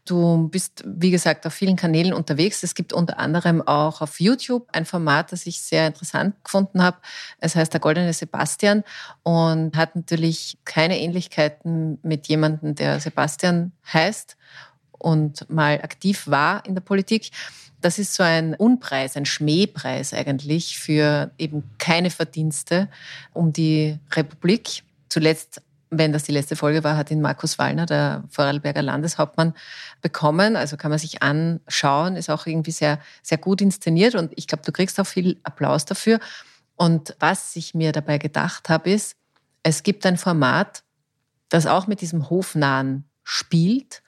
Du 0.06 0.48
bist, 0.48 0.84
wie 0.88 1.12
gesagt, 1.12 1.46
auf 1.46 1.54
vielen 1.54 1.76
Kanälen 1.76 2.14
unterwegs. 2.14 2.64
Es 2.64 2.74
gibt 2.74 2.94
unter 2.94 3.20
anderem 3.20 3.62
auch 3.62 4.02
auf 4.02 4.20
YouTube 4.20 4.68
ein 4.72 4.86
Format, 4.86 5.32
das 5.32 5.46
ich 5.46 5.62
sehr 5.62 5.86
interessant 5.86 6.36
gefunden 6.44 6.82
habe. 6.82 6.98
Es 7.40 7.56
heißt 7.56 7.74
Der 7.74 7.80
Goldene 7.80 8.14
Sebastian 8.14 8.84
und 9.22 9.76
hat 9.76 9.96
natürlich 9.96 10.58
keine 10.66 11.00
Ähnlichkeiten 11.00 12.00
mit 12.02 12.28
jemandem, 12.28 12.74
der 12.74 13.00
Sebastian 13.00 13.72
heißt 13.94 14.36
und 15.00 15.50
mal 15.50 15.82
aktiv 15.82 16.28
war 16.28 16.64
in 16.66 16.76
der 16.76 16.82
Politik. 16.82 17.32
Das 17.82 17.98
ist 17.98 18.14
so 18.14 18.24
ein 18.24 18.54
Unpreis, 18.54 19.16
ein 19.16 19.26
Schmähpreis 19.26 20.14
eigentlich 20.14 20.78
für 20.78 21.32
eben 21.38 21.64
keine 21.78 22.10
Verdienste 22.10 22.90
um 23.34 23.54
die 23.54 23.98
Republik. 24.12 24.84
Zuletzt 25.08 25.62
wenn 25.92 26.14
das 26.14 26.24
die 26.24 26.32
letzte 26.32 26.56
Folge 26.56 26.84
war, 26.84 26.98
hat 26.98 27.12
ihn 27.12 27.22
Markus 27.22 27.58
Wallner, 27.58 27.86
der 27.86 28.24
Vorarlberger 28.30 28.82
Landeshauptmann, 28.82 29.54
bekommen. 30.02 30.56
Also 30.56 30.78
kann 30.78 30.92
man 30.92 31.00
sich 31.00 31.24
anschauen, 31.24 32.16
ist 32.16 32.30
auch 32.30 32.46
irgendwie 32.46 32.72
sehr, 32.72 33.00
sehr 33.24 33.38
gut 33.38 33.62
inszeniert 33.62 34.16
und 34.16 34.32
ich 34.36 34.48
glaube, 34.48 34.64
du 34.64 34.72
kriegst 34.72 35.00
auch 35.00 35.08
viel 35.08 35.40
Applaus 35.44 35.86
dafür. 35.86 36.20
Und 36.76 37.16
was 37.20 37.56
ich 37.56 37.74
mir 37.74 37.92
dabei 37.92 38.20
gedacht 38.20 38.70
habe, 38.70 38.92
ist, 38.92 39.16
es 39.64 39.84
gibt 39.84 40.06
ein 40.06 40.18
Format, 40.18 40.84
das 41.50 41.66
auch 41.66 41.88
mit 41.88 42.02
diesem 42.02 42.30
Hofnahen 42.30 43.06
spielt. 43.24 44.02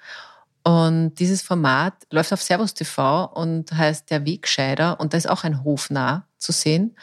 Und 0.64 1.16
dieses 1.16 1.42
Format 1.42 1.94
läuft 2.12 2.34
auf 2.34 2.42
Servus 2.42 2.74
TV 2.74 3.26
und 3.26 3.72
heißt 3.72 4.10
Der 4.12 4.26
Wegscheider. 4.26 5.00
Und 5.00 5.14
da 5.14 5.18
ist 5.18 5.30
auch 5.30 5.44
ein 5.44 5.64
Hofnah 5.64 6.28
zu 6.38 6.52
sehen. 6.52 6.96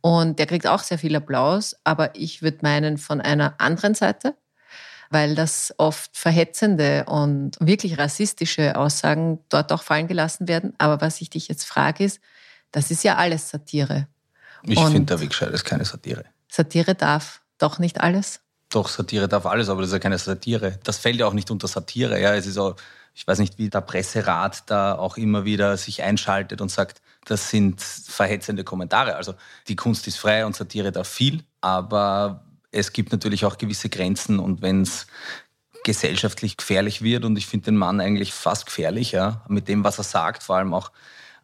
Und 0.00 0.38
der 0.38 0.46
kriegt 0.46 0.66
auch 0.66 0.80
sehr 0.80 0.98
viel 0.98 1.14
Applaus, 1.16 1.76
aber 1.84 2.14
ich 2.14 2.42
würde 2.42 2.58
meinen 2.62 2.98
von 2.98 3.20
einer 3.20 3.54
anderen 3.58 3.94
Seite, 3.94 4.36
weil 5.10 5.34
das 5.34 5.72
oft 5.78 6.16
verhetzende 6.16 7.04
und 7.06 7.52
wirklich 7.60 7.98
rassistische 7.98 8.76
Aussagen 8.76 9.38
dort 9.48 9.72
auch 9.72 9.82
fallen 9.82 10.08
gelassen 10.08 10.46
werden. 10.46 10.74
Aber 10.78 11.00
was 11.00 11.20
ich 11.20 11.30
dich 11.30 11.48
jetzt 11.48 11.64
frage, 11.64 12.04
ist, 12.04 12.20
das 12.70 12.90
ist 12.90 13.04
ja 13.04 13.16
alles 13.16 13.48
Satire. 13.48 14.08
Ich 14.62 14.78
finde, 14.78 15.04
der 15.04 15.20
Wegscheid 15.20 15.50
ist 15.50 15.64
keine 15.64 15.84
Satire. 15.84 16.24
Satire 16.48 16.94
darf 16.94 17.42
doch 17.58 17.78
nicht 17.78 18.00
alles? 18.00 18.40
Doch, 18.70 18.88
Satire 18.88 19.28
darf 19.28 19.46
alles, 19.46 19.68
aber 19.68 19.82
das 19.82 19.90
ist 19.90 19.94
ja 19.94 19.98
keine 20.00 20.18
Satire. 20.18 20.78
Das 20.82 20.98
fällt 20.98 21.16
ja 21.16 21.26
auch 21.26 21.32
nicht 21.32 21.50
unter 21.50 21.68
Satire. 21.68 22.20
Ja, 22.20 22.34
es 22.34 22.46
ist 22.46 22.58
auch, 22.58 22.76
ich 23.14 23.26
weiß 23.26 23.38
nicht, 23.38 23.58
wie 23.58 23.70
der 23.70 23.80
Presserat 23.80 24.64
da 24.66 24.96
auch 24.96 25.16
immer 25.16 25.44
wieder 25.44 25.76
sich 25.76 26.02
einschaltet 26.02 26.60
und 26.60 26.70
sagt, 26.70 27.00
das 27.24 27.48
sind 27.48 27.80
verhetzende 27.80 28.64
Kommentare. 28.64 29.16
Also 29.16 29.34
die 29.68 29.76
Kunst 29.76 30.06
ist 30.08 30.18
frei 30.18 30.44
und 30.44 30.56
Satire 30.56 30.92
darf 30.92 31.08
viel, 31.08 31.44
aber 31.60 32.44
es 32.70 32.92
gibt 32.92 33.12
natürlich 33.12 33.44
auch 33.44 33.56
gewisse 33.56 33.88
Grenzen 33.88 34.40
und 34.40 34.62
wenn 34.62 34.82
es 34.82 35.06
gesellschaftlich 35.84 36.56
gefährlich 36.56 37.02
wird 37.02 37.24
und 37.24 37.36
ich 37.36 37.46
finde 37.46 37.66
den 37.66 37.76
Mann 37.76 38.00
eigentlich 38.00 38.32
fast 38.32 38.66
gefährlich, 38.66 39.12
ja, 39.12 39.42
mit 39.48 39.68
dem, 39.68 39.84
was 39.84 39.98
er 39.98 40.04
sagt, 40.04 40.42
vor 40.42 40.56
allem 40.56 40.74
auch 40.74 40.90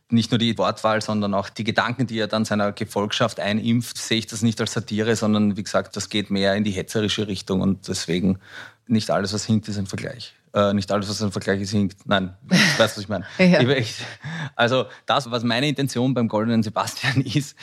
nicht 0.09 0.33
nur 0.33 0.39
die 0.39 0.59
Wortwahl, 0.59 1.03
sondern 1.03 1.35
auch 1.35 1.49
die 1.51 1.63
Gedanken, 1.63 2.07
die 2.07 2.19
er 2.19 2.27
dann 2.27 2.45
seiner 2.45 2.73
Gefolgschaft 2.73 3.39
einimpft, 3.39 3.97
sehe 3.97 4.19
ich 4.19 4.27
das 4.27 4.43
nicht 4.43 4.61
als 4.61 4.73
Satire, 4.73 5.15
sondern 5.15 5.57
wie 5.57 5.63
gesagt, 5.63 5.95
das 5.95 6.09
geht 6.09 6.31
mehr 6.31 6.55
in 6.57 6.65
die 6.65 6.73
hetzerische 6.73 7.29
Richtung 7.29 7.61
und 7.61 7.87
deswegen 7.87 8.41
nicht 8.89 9.11
alles, 9.11 9.33
was 9.33 9.45
hinkt, 9.45 9.69
ist 9.69 9.79
ein 9.79 9.87
Vergleich. 9.87 10.35
Äh, 10.53 10.75
nicht 10.75 10.91
alles, 10.91 11.09
was 11.09 11.23
ein 11.23 11.33
Vergleich 11.33 11.61
ist, 11.61 11.71
hinkt. 11.71 12.07
Nein, 12.07 12.35
du 12.49 12.55
weißt, 12.55 12.79
was 12.79 12.99
ich 12.99 13.09
meine. 13.09 13.25
ja. 13.39 13.61
also 14.57 14.87
das, 15.07 15.31
was 15.31 15.45
meine 15.45 15.69
Intention 15.69 16.15
beim 16.15 16.29
Goldenen 16.29 16.63
Sebastian 16.63 17.21
ist, 17.25 17.57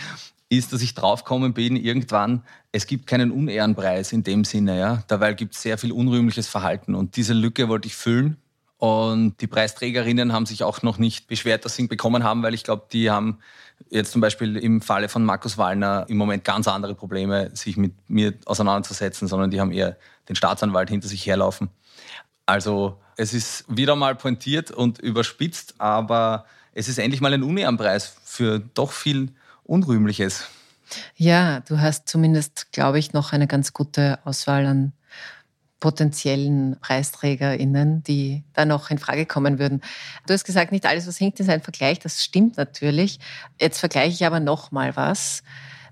ist, 0.49 0.71
dass 0.71 0.81
ich 0.81 0.93
draufgekommen 0.93 1.53
bin, 1.53 1.75
irgendwann, 1.75 2.43
es 2.71 2.87
gibt 2.87 3.07
keinen 3.07 3.31
Unehrenpreis 3.31 4.13
in 4.13 4.23
dem 4.23 4.45
Sinne, 4.45 4.79
ja. 4.79 5.03
Dabei 5.07 5.33
gibt 5.33 5.55
es 5.55 5.61
sehr 5.61 5.77
viel 5.77 5.91
unrühmliches 5.91 6.47
Verhalten 6.47 6.95
und 6.95 7.17
diese 7.17 7.33
Lücke 7.33 7.67
wollte 7.67 7.87
ich 7.87 7.95
füllen. 7.95 8.37
Und 8.77 9.41
die 9.41 9.47
Preisträgerinnen 9.47 10.33
haben 10.33 10.45
sich 10.45 10.63
auch 10.63 10.83
noch 10.83 10.99
nicht 10.99 11.27
beschwert, 11.27 11.65
dass 11.65 11.75
sie 11.75 11.83
ihn 11.83 11.87
bekommen 11.87 12.23
haben, 12.23 12.43
weil 12.43 12.53
ich 12.53 12.63
glaube, 12.63 12.85
die 12.91 13.09
haben 13.09 13.39
jetzt 13.89 14.11
zum 14.11 14.21
Beispiel 14.21 14.55
im 14.55 14.81
Falle 14.81 15.09
von 15.09 15.25
Markus 15.25 15.57
Wallner 15.57 16.05
im 16.09 16.17
Moment 16.17 16.43
ganz 16.43 16.67
andere 16.67 16.93
Probleme, 16.93 17.49
sich 17.55 17.75
mit 17.75 17.93
mir 18.07 18.35
auseinanderzusetzen, 18.45 19.27
sondern 19.27 19.49
die 19.49 19.59
haben 19.59 19.71
eher 19.71 19.97
den 20.29 20.35
Staatsanwalt 20.35 20.89
hinter 20.89 21.07
sich 21.07 21.25
herlaufen. 21.25 21.69
Also 22.47 22.97
es 23.17 23.33
ist 23.33 23.65
wieder 23.67 23.95
mal 23.95 24.15
pointiert 24.15 24.71
und 24.71 24.99
überspitzt, 24.99 25.75
aber 25.77 26.45
es 26.73 26.87
ist 26.87 26.97
endlich 26.97 27.21
mal 27.21 27.33
ein 27.33 27.43
Unehrenpreis 27.43 28.15
für 28.23 28.59
doch 28.59 28.91
viel 28.91 29.33
Unrühmliches. 29.63 30.47
Ja, 31.15 31.59
du 31.59 31.79
hast 31.79 32.07
zumindest, 32.07 32.71
glaube 32.71 32.99
ich, 32.99 33.11
noch 33.11 33.33
eine 33.33 33.47
ganz 33.47 33.73
gute 33.73 34.19
Auswahl 34.23 34.65
an 34.65 34.93
potenziellen 35.79 36.77
PreisträgerInnen, 36.79 38.03
die 38.03 38.43
da 38.53 38.65
noch 38.65 38.89
in 38.89 38.97
Frage 38.97 39.25
kommen 39.25 39.59
würden. 39.59 39.81
Du 40.25 40.33
hast 40.33 40.45
gesagt, 40.45 40.71
nicht 40.71 40.85
alles, 40.85 41.05
was 41.05 41.17
hinkt, 41.17 41.39
ist 41.39 41.49
ein 41.49 41.61
Vergleich. 41.61 41.99
Das 41.99 42.23
stimmt 42.23 42.57
natürlich. 42.57 43.19
Jetzt 43.59 43.79
vergleiche 43.79 44.13
ich 44.13 44.25
aber 44.25 44.39
noch 44.39 44.71
mal 44.71 44.95
was, 44.95 45.43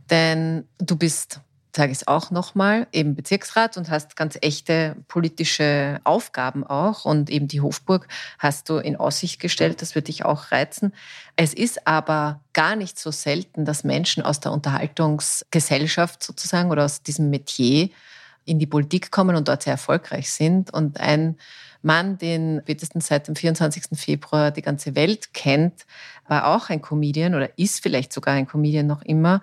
denn 0.09 0.65
du 0.79 0.95
bist 0.95 1.41
sage 1.75 1.91
ich 1.91 1.99
es 1.99 2.07
auch 2.07 2.31
nochmal, 2.31 2.87
eben 2.91 3.15
Bezirksrat 3.15 3.77
und 3.77 3.89
hast 3.89 4.15
ganz 4.15 4.37
echte 4.41 4.95
politische 5.07 5.99
Aufgaben 6.03 6.65
auch 6.65 7.05
und 7.05 7.29
eben 7.29 7.47
die 7.47 7.61
Hofburg 7.61 8.07
hast 8.39 8.69
du 8.69 8.77
in 8.77 8.95
Aussicht 8.95 9.39
gestellt, 9.39 9.81
das 9.81 9.95
würde 9.95 10.05
dich 10.05 10.25
auch 10.25 10.51
reizen. 10.51 10.93
Es 11.35 11.53
ist 11.53 11.85
aber 11.87 12.39
gar 12.53 12.75
nicht 12.75 12.97
so 12.97 13.11
selten, 13.11 13.65
dass 13.65 13.83
Menschen 13.83 14.23
aus 14.23 14.39
der 14.39 14.51
Unterhaltungsgesellschaft 14.51 16.23
sozusagen 16.23 16.71
oder 16.71 16.85
aus 16.85 17.03
diesem 17.03 17.29
Metier 17.29 17.89
in 18.45 18.59
die 18.59 18.67
Politik 18.67 19.11
kommen 19.11 19.35
und 19.35 19.47
dort 19.47 19.63
sehr 19.63 19.73
erfolgreich 19.73 20.31
sind. 20.31 20.71
Und 20.71 20.99
ein 20.99 21.37
Mann, 21.81 22.17
den 22.17 22.61
spätestens 22.63 23.07
seit 23.07 23.27
dem 23.27 23.35
24. 23.35 23.99
Februar 23.99 24.51
die 24.51 24.61
ganze 24.61 24.95
Welt 24.95 25.33
kennt, 25.33 25.85
war 26.27 26.47
auch 26.47 26.69
ein 26.69 26.81
Comedian 26.81 27.35
oder 27.35 27.57
ist 27.57 27.81
vielleicht 27.81 28.13
sogar 28.13 28.33
ein 28.33 28.47
Comedian 28.47 28.87
noch 28.87 29.01
immer, 29.01 29.41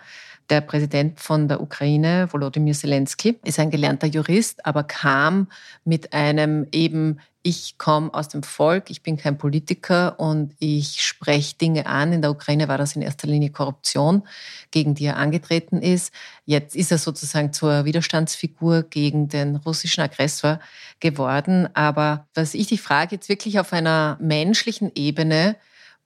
der 0.51 0.61
Präsident 0.61 1.21
von 1.21 1.49
der 1.49 1.61
Ukraine, 1.61 2.29
Volodymyr 2.33 2.75
Zelensky, 2.75 3.39
ist 3.45 3.59
ein 3.59 3.71
gelernter 3.71 4.07
Jurist, 4.07 4.65
aber 4.67 4.85
kam 4.85 5.49
mit 5.85 6.13
einem 6.13 6.67
eben, 6.73 7.21
ich 7.43 7.77
komme 7.79 8.13
aus 8.15 8.29
dem 8.29 8.43
Volk, 8.43 8.91
ich 8.91 9.03
bin 9.03 9.17
kein 9.17 9.37
Politiker 9.37 10.21
und 10.21 10.55
ich 10.59 11.05
spreche 11.05 11.57
Dinge 11.57 11.87
an. 11.87 12.13
In 12.13 12.23
der 12.23 12.31
Ukraine 12.31 12.69
war 12.69 12.79
das 12.79 12.95
in 12.95 13.03
erster 13.03 13.27
Linie 13.27 13.51
Korruption, 13.51 14.23
gegen 14.71 14.95
die 14.95 15.07
er 15.07 15.17
angetreten 15.17 15.83
ist. 15.83 16.13
Jetzt 16.45 16.77
ist 16.77 16.93
er 16.93 16.99
sozusagen 16.99 17.53
zur 17.53 17.85
Widerstandsfigur 17.85 18.85
gegen 18.85 19.29
den 19.29 19.57
russischen 19.57 20.03
Aggressor 20.03 20.61
geworden. 21.01 21.69
Aber 21.75 22.27
was 22.35 22.55
ich 22.55 22.69
dich 22.69 22.81
frage, 22.81 23.17
jetzt 23.17 23.29
wirklich 23.29 23.59
auf 23.59 23.73
einer 23.73 24.17
menschlichen 24.21 24.93
Ebene, 24.95 25.57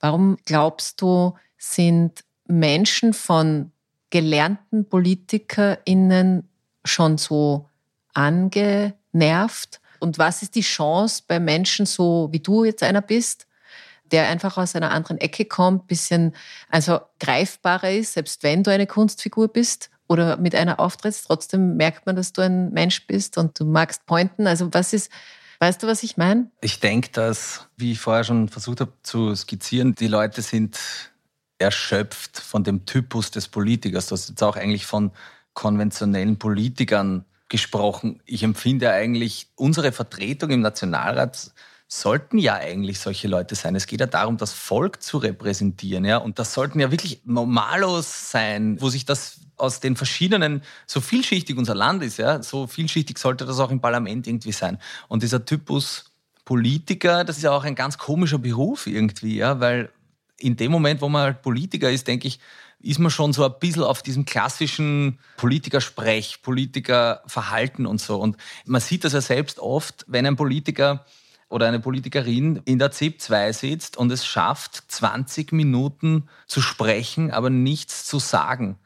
warum 0.01 0.39
glaubst 0.45 1.03
du, 1.03 1.35
sind 1.59 2.25
Menschen 2.49 3.13
von 3.13 3.73
gelernten 4.11 4.89
PolitikerInnen 4.89 6.49
schon 6.85 7.19
so 7.19 7.69
angenervt? 8.15 9.81
Und 9.99 10.19
was 10.19 10.43
ist 10.43 10.55
die 10.55 10.61
Chance 10.61 11.23
bei 11.27 11.41
Menschen 11.41 11.87
so, 11.87 12.29
wie 12.31 12.41
du 12.41 12.65
jetzt 12.65 12.83
einer 12.83 13.03
bist, 13.03 13.47
der 14.13 14.29
einfach 14.29 14.57
aus 14.57 14.77
einer 14.77 14.91
anderen 14.91 15.19
Ecke 15.19 15.45
kommt, 15.45 15.89
bisschen 15.89 16.35
also 16.69 17.01
greifbarer 17.19 17.91
ist, 17.91 18.13
selbst 18.13 18.43
wenn 18.43 18.63
du 18.63 18.71
eine 18.71 18.87
Kunstfigur 18.87 19.49
bist 19.49 19.91
oder 20.07 20.37
mit 20.37 20.55
einer 20.55 20.79
auftrittst, 20.79 21.27
trotzdem 21.27 21.77
merkt 21.77 22.07
man, 22.07 22.17
dass 22.17 22.33
du 22.33 22.43
ein 22.43 22.73
Mensch 22.73 23.07
bist 23.07 23.39
und 23.39 23.59
du 23.59 23.65
magst 23.65 24.07
pointen. 24.07 24.47
Also 24.47 24.73
was 24.73 24.93
ist, 24.93 25.11
weißt 25.59 25.83
du, 25.83 25.87
was 25.87 26.03
ich 26.03 26.17
meine? 26.17 26.51
Ich 26.61 26.79
denke, 26.79 27.11
dass, 27.11 27.67
wie 27.77 27.93
ich 27.93 27.99
vorher 27.99 28.25
schon 28.25 28.49
versucht 28.49 28.81
habe 28.81 28.93
zu 29.03 29.35
skizzieren, 29.35 29.95
die 29.95 30.09
Leute 30.09 30.43
sind 30.43 30.79
erschöpft 31.59 32.39
von 32.39 32.65
dem 32.65 32.85
Typus 32.87 33.31
des 33.31 33.49
Politikers. 33.49 34.07
Du 34.07 34.13
hast 34.13 34.29
jetzt 34.29 34.43
auch 34.43 34.57
eigentlich 34.57 34.87
von 34.87 35.11
konventionellen 35.55 36.39
Politikern 36.39 37.25
gesprochen. 37.49 38.21
Ich 38.27 38.43
empfinde 38.43 38.91
eigentlich, 38.91 39.49
unsere 39.55 39.93
Vertretung 39.93 40.51
im 40.51 40.61
Nationalrat 40.61 41.53
sollten 41.89 42.39
ja 42.39 42.55
eigentlich 42.55 42.99
solche 42.99 43.29
Leute 43.29 43.55
sein. 43.55 43.77
Es 43.77 43.87
geht 43.87 44.01
ja 44.01 44.07
darum, 44.07 44.37
das 44.37 44.53
Volk 44.53 45.03
zu 45.03 45.19
repräsentieren. 45.19 46.05
Ja? 46.05 46.19
Und 46.19 46.39
das 46.39 46.53
sollten 46.53 46.81
ja 46.81 46.91
wirklich 46.91 47.23
Normalos 47.25 48.31
sein, 48.31 48.81
wo 48.81 48.89
sich 48.91 49.05
das 49.05 49.41
aus 49.57 49.81
den 49.81 49.97
verschiedenen, 49.97 50.63
so 50.87 51.01
vielschichtig 51.01 51.57
unser 51.57 51.75
Land 51.75 52.03
ist, 52.03 52.19
ja, 52.19 52.43
so 52.43 52.67
vielschichtig 52.67 53.17
sollte 53.17 53.47
das 53.47 53.59
auch 53.59 53.71
im 53.71 53.81
Parlament 53.81 54.27
irgendwie 54.27 54.53
sein. 54.53 54.79
Und 55.09 55.23
dieser 55.23 55.47
Typus 55.47 56.13
Politiker, 56.45 57.25
das 57.25 57.39
ist 57.39 57.43
ja 57.43 57.53
auch 57.53 57.65
ein 57.65 57.75
ganz 57.75 57.99
komischer 57.99 58.39
Beruf 58.39 58.87
irgendwie, 58.87 59.37
ja, 59.37 59.59
weil 59.59 59.91
in 60.39 60.57
dem 60.57 60.71
Moment, 60.71 61.01
wo 61.01 61.09
man 61.09 61.23
halt 61.23 61.43
Politiker 61.43 61.91
ist, 61.91 62.07
denke 62.07 62.29
ich, 62.29 62.39
ist 62.81 62.99
man 62.99 63.11
schon 63.11 63.33
so 63.33 63.45
ein 63.45 63.55
bisschen 63.59 63.83
auf 63.83 64.03
diesem 64.03 64.25
klassischen 64.25 65.19
Politikersprech, 65.37 66.43
Politikerverhalten 66.43 67.87
und 67.87 68.01
so. 68.01 68.21
Und 68.21 68.37
man 68.67 68.81
sieht 68.81 69.05
das 69.05 69.13
ja 69.13 69.21
selbst 69.21 69.59
oft, 69.59 70.05
wenn 70.09 70.27
ein 70.27 70.37
Politiker 70.37 71.05
oder 71.49 71.69
eine 71.69 71.81
Politikerin 71.81 72.61
in 72.65 72.79
der 72.79 72.91
ZIP 72.91 73.21
2 73.21 73.53
sitzt 73.53 73.97
und 73.97 74.11
es 74.11 74.27
schafft, 74.27 74.85
20 74.89 75.53
Minuten 75.53 76.29
zu 76.47 76.61
sprechen, 76.61 77.31
aber 77.31 77.51
nichts 77.51 78.05
zu 78.05 78.19
sagen. 78.19 78.79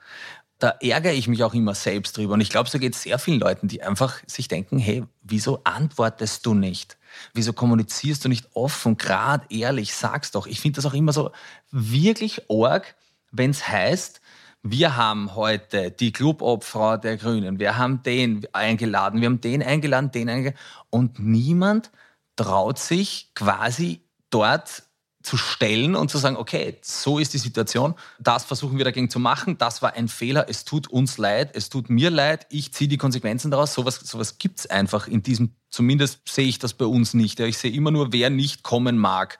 Da 0.58 0.74
ärgere 0.80 1.14
ich 1.14 1.26
mich 1.26 1.42
auch 1.42 1.54
immer 1.54 1.74
selbst 1.74 2.16
drüber. 2.16 2.34
Und 2.34 2.42
ich 2.42 2.50
glaube, 2.50 2.68
so 2.68 2.78
geht 2.78 2.94
es 2.94 3.02
sehr 3.02 3.18
vielen 3.18 3.40
Leuten, 3.40 3.66
die 3.66 3.82
einfach 3.82 4.20
sich 4.26 4.46
denken, 4.46 4.78
hey, 4.78 5.04
wieso 5.22 5.64
antwortest 5.64 6.44
du 6.44 6.52
nicht? 6.52 6.98
Wieso 7.34 7.52
kommunizierst 7.52 8.24
du 8.24 8.28
nicht 8.28 8.48
offen, 8.54 8.96
gerade 8.96 9.46
ehrlich, 9.50 9.94
sag's 9.94 10.30
doch. 10.30 10.46
Ich 10.46 10.60
finde 10.60 10.76
das 10.76 10.86
auch 10.86 10.94
immer 10.94 11.12
so 11.12 11.30
wirklich 11.70 12.50
arg, 12.50 12.94
wenn 13.30 13.50
es 13.50 13.68
heißt, 13.68 14.20
wir 14.62 14.96
haben 14.96 15.34
heute 15.34 15.90
die 15.90 16.12
Clubobfrau 16.12 16.98
der 16.98 17.16
Grünen, 17.16 17.58
wir 17.58 17.78
haben 17.78 18.02
den 18.02 18.46
eingeladen, 18.52 19.20
wir 19.20 19.26
haben 19.26 19.40
den 19.40 19.62
eingeladen, 19.62 20.10
den 20.10 20.28
eingeladen 20.28 20.58
und 20.90 21.18
niemand 21.18 21.90
traut 22.36 22.78
sich 22.78 23.30
quasi 23.34 24.02
dort 24.28 24.82
zu 25.22 25.36
stellen 25.36 25.94
und 25.94 26.10
zu 26.10 26.18
sagen, 26.18 26.36
okay, 26.36 26.78
so 26.82 27.18
ist 27.18 27.34
die 27.34 27.38
Situation, 27.38 27.94
das 28.18 28.44
versuchen 28.44 28.78
wir 28.78 28.84
dagegen 28.84 29.10
zu 29.10 29.18
machen, 29.18 29.58
das 29.58 29.82
war 29.82 29.94
ein 29.94 30.08
Fehler, 30.08 30.46
es 30.48 30.64
tut 30.64 30.88
uns 30.88 31.18
leid, 31.18 31.50
es 31.54 31.68
tut 31.68 31.90
mir 31.90 32.10
leid, 32.10 32.46
ich 32.50 32.72
ziehe 32.72 32.88
die 32.88 32.96
Konsequenzen 32.96 33.50
daraus. 33.50 33.74
Sowas, 33.74 33.96
sowas 33.96 34.38
gibt 34.38 34.60
es 34.60 34.66
einfach 34.66 35.06
in 35.06 35.22
diesem, 35.22 35.54
zumindest 35.70 36.20
sehe 36.26 36.46
ich 36.46 36.58
das 36.58 36.72
bei 36.72 36.86
uns 36.86 37.12
nicht. 37.12 37.38
Ich 37.40 37.58
sehe 37.58 37.72
immer 37.72 37.90
nur, 37.90 38.12
wer 38.12 38.30
nicht 38.30 38.62
kommen 38.62 38.96
mag. 38.96 39.38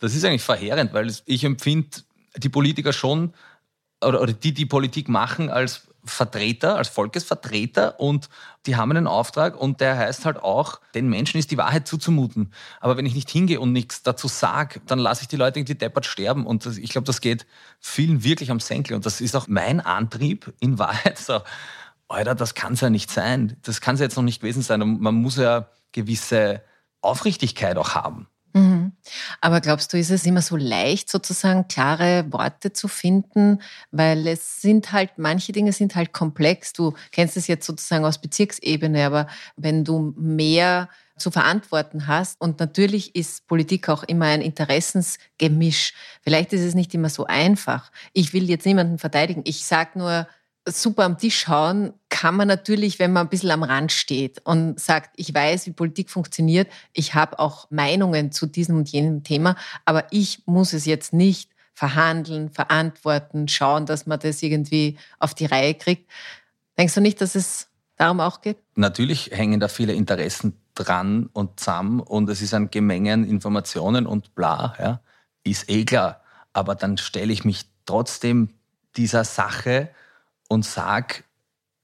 Das 0.00 0.14
ist 0.14 0.24
eigentlich 0.24 0.42
verheerend, 0.42 0.92
weil 0.92 1.14
ich 1.26 1.44
empfinde 1.44 1.88
die 2.36 2.48
Politiker 2.48 2.92
schon 2.92 3.32
oder, 4.04 4.20
oder 4.20 4.32
die, 4.32 4.52
die 4.52 4.66
Politik 4.66 5.08
machen, 5.08 5.50
als 5.50 5.88
Vertreter, 6.04 6.76
als 6.76 6.88
Volkesvertreter 6.88 8.00
und 8.00 8.28
die 8.66 8.76
haben 8.76 8.90
einen 8.90 9.06
Auftrag 9.06 9.56
und 9.56 9.80
der 9.80 9.96
heißt 9.96 10.24
halt 10.24 10.36
auch, 10.38 10.80
den 10.94 11.08
Menschen 11.08 11.38
ist 11.38 11.50
die 11.50 11.58
Wahrheit 11.58 11.86
zuzumuten. 11.86 12.52
Aber 12.80 12.96
wenn 12.96 13.06
ich 13.06 13.14
nicht 13.14 13.30
hingehe 13.30 13.60
und 13.60 13.72
nichts 13.72 14.02
dazu 14.02 14.26
sage, 14.26 14.80
dann 14.86 14.98
lasse 14.98 15.22
ich 15.22 15.28
die 15.28 15.36
Leute 15.36 15.60
irgendwie 15.60 15.76
deppert 15.76 16.06
sterben 16.06 16.44
und 16.44 16.66
ich 16.66 16.90
glaube, 16.90 17.06
das 17.06 17.20
geht 17.20 17.46
vielen 17.78 18.24
wirklich 18.24 18.50
am 18.50 18.60
Senkel 18.60 18.94
und 18.94 19.06
das 19.06 19.20
ist 19.20 19.36
auch 19.36 19.46
mein 19.46 19.80
Antrieb 19.80 20.52
in 20.58 20.78
Wahrheit. 20.78 21.18
So, 21.18 21.40
Alter, 22.08 22.34
das 22.34 22.54
kann 22.54 22.74
es 22.74 22.80
ja 22.80 22.90
nicht 22.90 23.10
sein. 23.10 23.56
Das 23.62 23.80
kann 23.80 23.94
es 23.94 24.00
ja 24.00 24.04
jetzt 24.04 24.16
noch 24.16 24.22
nicht 24.22 24.40
gewesen 24.40 24.62
sein. 24.62 24.80
man 24.80 25.14
muss 25.14 25.36
ja 25.36 25.68
gewisse 25.92 26.62
Aufrichtigkeit 27.00 27.76
auch 27.76 27.94
haben. 27.94 28.26
Mhm. 28.54 28.92
Aber 29.40 29.60
glaubst 29.60 29.92
du, 29.92 29.98
ist 29.98 30.10
es 30.10 30.26
immer 30.26 30.42
so 30.42 30.56
leicht, 30.56 31.10
sozusagen 31.10 31.68
klare 31.68 32.30
Worte 32.30 32.72
zu 32.72 32.88
finden? 32.88 33.60
Weil 33.90 34.26
es 34.26 34.60
sind 34.60 34.92
halt, 34.92 35.12
manche 35.16 35.52
Dinge 35.52 35.72
sind 35.72 35.94
halt 35.94 36.12
komplex. 36.12 36.72
Du 36.72 36.94
kennst 37.12 37.36
es 37.36 37.46
jetzt 37.46 37.66
sozusagen 37.66 38.04
aus 38.04 38.20
Bezirksebene, 38.20 39.06
aber 39.06 39.26
wenn 39.56 39.84
du 39.84 40.14
mehr 40.16 40.88
zu 41.16 41.30
verantworten 41.30 42.06
hast. 42.06 42.40
Und 42.40 42.60
natürlich 42.60 43.14
ist 43.14 43.46
Politik 43.46 43.88
auch 43.88 44.02
immer 44.02 44.26
ein 44.26 44.42
Interessensgemisch. 44.42 45.94
Vielleicht 46.22 46.52
ist 46.52 46.62
es 46.62 46.74
nicht 46.74 46.92
immer 46.94 47.08
so 47.08 47.26
einfach. 47.26 47.90
Ich 48.12 48.32
will 48.32 48.48
jetzt 48.48 48.66
niemanden 48.66 48.98
verteidigen. 48.98 49.42
Ich 49.44 49.64
sage 49.64 49.98
nur, 49.98 50.26
super 50.66 51.04
am 51.04 51.18
Tisch 51.18 51.48
hauen 51.48 51.92
kann 52.08 52.36
man 52.36 52.46
natürlich, 52.46 52.98
wenn 52.98 53.12
man 53.12 53.26
ein 53.26 53.30
bisschen 53.30 53.50
am 53.50 53.62
Rand 53.62 53.90
steht 53.90 54.40
und 54.44 54.78
sagt, 54.78 55.10
ich 55.16 55.34
weiß, 55.34 55.66
wie 55.66 55.72
Politik 55.72 56.10
funktioniert, 56.10 56.70
ich 56.92 57.14
habe 57.14 57.38
auch 57.38 57.68
Meinungen 57.70 58.30
zu 58.30 58.46
diesem 58.46 58.76
und 58.76 58.88
jenem 58.88 59.24
Thema, 59.24 59.56
aber 59.84 60.06
ich 60.10 60.42
muss 60.46 60.72
es 60.72 60.86
jetzt 60.86 61.12
nicht 61.12 61.50
verhandeln, 61.74 62.50
verantworten, 62.50 63.48
schauen, 63.48 63.86
dass 63.86 64.06
man 64.06 64.20
das 64.20 64.42
irgendwie 64.42 64.98
auf 65.18 65.34
die 65.34 65.46
Reihe 65.46 65.74
kriegt. 65.74 66.08
Denkst 66.78 66.94
du 66.94 67.00
nicht, 67.00 67.20
dass 67.20 67.34
es 67.34 67.68
darum 67.96 68.20
auch 68.20 68.40
geht? 68.40 68.58
Natürlich 68.76 69.30
hängen 69.32 69.58
da 69.58 69.68
viele 69.68 69.94
Interessen 69.94 70.56
dran 70.74 71.28
und 71.32 71.58
zusammen 71.58 72.00
und 72.00 72.28
es 72.30 72.40
ist 72.40 72.54
ein 72.54 72.70
Gemengen 72.70 73.24
Informationen 73.24 74.06
und 74.06 74.34
bla, 74.34 74.74
ja, 74.78 75.00
ist 75.44 75.68
eh 75.68 75.84
klar. 75.84 76.22
Aber 76.52 76.74
dann 76.74 76.98
stelle 76.98 77.32
ich 77.32 77.44
mich 77.44 77.64
trotzdem 77.84 78.50
dieser 78.96 79.24
Sache 79.24 79.90
und 80.52 80.66
sag, 80.66 81.24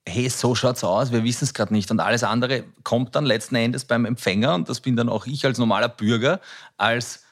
hey, 0.06 0.28
so 0.28 0.54
schaut's 0.54 0.84
aus, 0.84 1.10
wir 1.10 1.24
wissen 1.24 1.44
es 1.44 1.54
gerade 1.54 1.72
nicht. 1.72 1.90
Und 1.90 2.00
alles 2.00 2.22
andere 2.22 2.64
kommt 2.82 3.16
dann 3.16 3.24
letzten 3.24 3.56
Endes 3.56 3.86
beim 3.86 4.04
Empfänger, 4.04 4.54
und 4.54 4.68
das 4.68 4.80
bin 4.80 4.94
dann 4.94 5.08
auch 5.08 5.26
ich 5.26 5.46
als 5.46 5.58
normaler 5.58 5.88
Bürger, 5.88 6.40
als, 6.76 7.24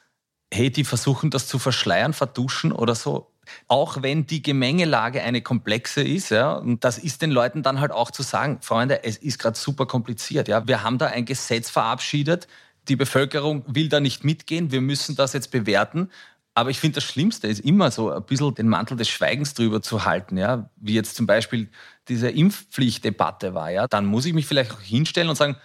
hey, 0.51 0.71
die 0.71 0.83
versuchen 0.83 1.29
das 1.29 1.47
zu 1.47 1.59
verschleiern, 1.59 2.13
verduschen 2.13 2.71
oder 2.71 2.95
so. 2.95 3.31
Auch 3.67 4.01
wenn 4.01 4.25
die 4.25 4.41
Gemengelage 4.41 5.21
eine 5.21 5.41
komplexe 5.41 6.01
ist, 6.01 6.31
ja, 6.31 6.53
und 6.53 6.83
das 6.83 6.97
ist 6.97 7.21
den 7.21 7.31
Leuten 7.31 7.61
dann 7.61 7.79
halt 7.79 7.91
auch 7.91 8.09
zu 8.09 8.23
sagen, 8.23 8.57
Freunde, 8.61 9.03
es 9.03 9.17
ist 9.17 9.37
gerade 9.37 9.57
super 9.57 9.85
kompliziert, 9.85 10.47
ja. 10.47 10.67
Wir 10.67 10.81
haben 10.81 10.97
da 10.97 11.05
ein 11.05 11.25
Gesetz 11.25 11.69
verabschiedet, 11.69 12.47
die 12.87 12.95
Bevölkerung 12.95 13.63
will 13.67 13.89
da 13.89 13.99
nicht 13.99 14.23
mitgehen, 14.23 14.71
wir 14.71 14.81
müssen 14.81 15.15
das 15.15 15.33
jetzt 15.33 15.51
bewerten. 15.51 16.09
Aber 16.57 16.71
ich 16.71 16.79
finde, 16.79 16.95
das 16.95 17.03
Schlimmste 17.03 17.45
ist 17.45 17.59
immer 17.59 17.91
so 17.91 18.11
ein 18.11 18.23
bisschen 18.23 18.55
den 18.55 18.67
Mantel 18.67 18.97
des 18.97 19.07
Schweigens 19.07 19.53
drüber 19.53 19.79
zu 19.83 20.05
halten, 20.05 20.37
ja. 20.37 20.71
Wie 20.75 20.95
jetzt 20.95 21.15
zum 21.15 21.27
Beispiel 21.27 21.69
diese 22.07 22.31
Impfpflichtdebatte 22.31 23.53
war, 23.53 23.69
ja. 23.69 23.85
Dann 23.87 24.07
muss 24.07 24.25
ich 24.25 24.33
mich 24.33 24.47
vielleicht 24.47 24.71
auch 24.71 24.81
hinstellen 24.81 25.29
und 25.29 25.35
sagen, 25.35 25.55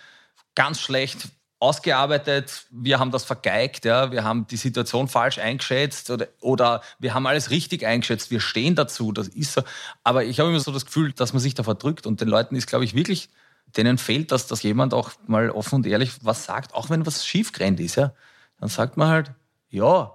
ganz 0.54 0.80
schlecht 0.80 1.30
ausgearbeitet, 1.60 2.66
wir 2.70 2.98
haben 2.98 3.10
das 3.10 3.24
vergeigt, 3.24 3.86
ja, 3.86 4.12
wir 4.12 4.22
haben 4.22 4.46
die 4.48 4.58
Situation 4.58 5.08
falsch 5.08 5.38
eingeschätzt 5.38 6.10
oder, 6.10 6.28
oder 6.42 6.82
wir 6.98 7.14
haben 7.14 7.26
alles 7.26 7.48
richtig 7.48 7.86
eingeschätzt, 7.86 8.30
wir 8.30 8.40
stehen 8.40 8.74
dazu, 8.74 9.12
das 9.12 9.28
ist 9.28 9.54
so. 9.54 9.62
Aber 10.04 10.24
ich 10.24 10.40
habe 10.40 10.50
immer 10.50 10.60
so 10.60 10.72
das 10.72 10.84
Gefühl, 10.84 11.14
dass 11.14 11.32
man 11.32 11.40
sich 11.40 11.54
da 11.54 11.62
verdrückt 11.62 12.06
und 12.06 12.20
den 12.20 12.28
Leuten 12.28 12.54
ist, 12.54 12.66
glaube 12.66 12.84
ich, 12.84 12.94
wirklich, 12.94 13.30
denen 13.78 13.96
fehlt 13.96 14.30
das, 14.30 14.46
dass 14.46 14.62
jemand 14.62 14.92
auch 14.92 15.12
mal 15.26 15.48
offen 15.48 15.76
und 15.76 15.86
ehrlich 15.86 16.10
was 16.20 16.44
sagt, 16.44 16.74
auch 16.74 16.90
wenn 16.90 17.06
was 17.06 17.24
schiefgerennt 17.24 17.80
ist, 17.80 17.94
ja. 17.94 18.12
Dann 18.60 18.68
sagt 18.68 18.98
man 18.98 19.08
halt, 19.08 19.32
ja, 19.70 20.12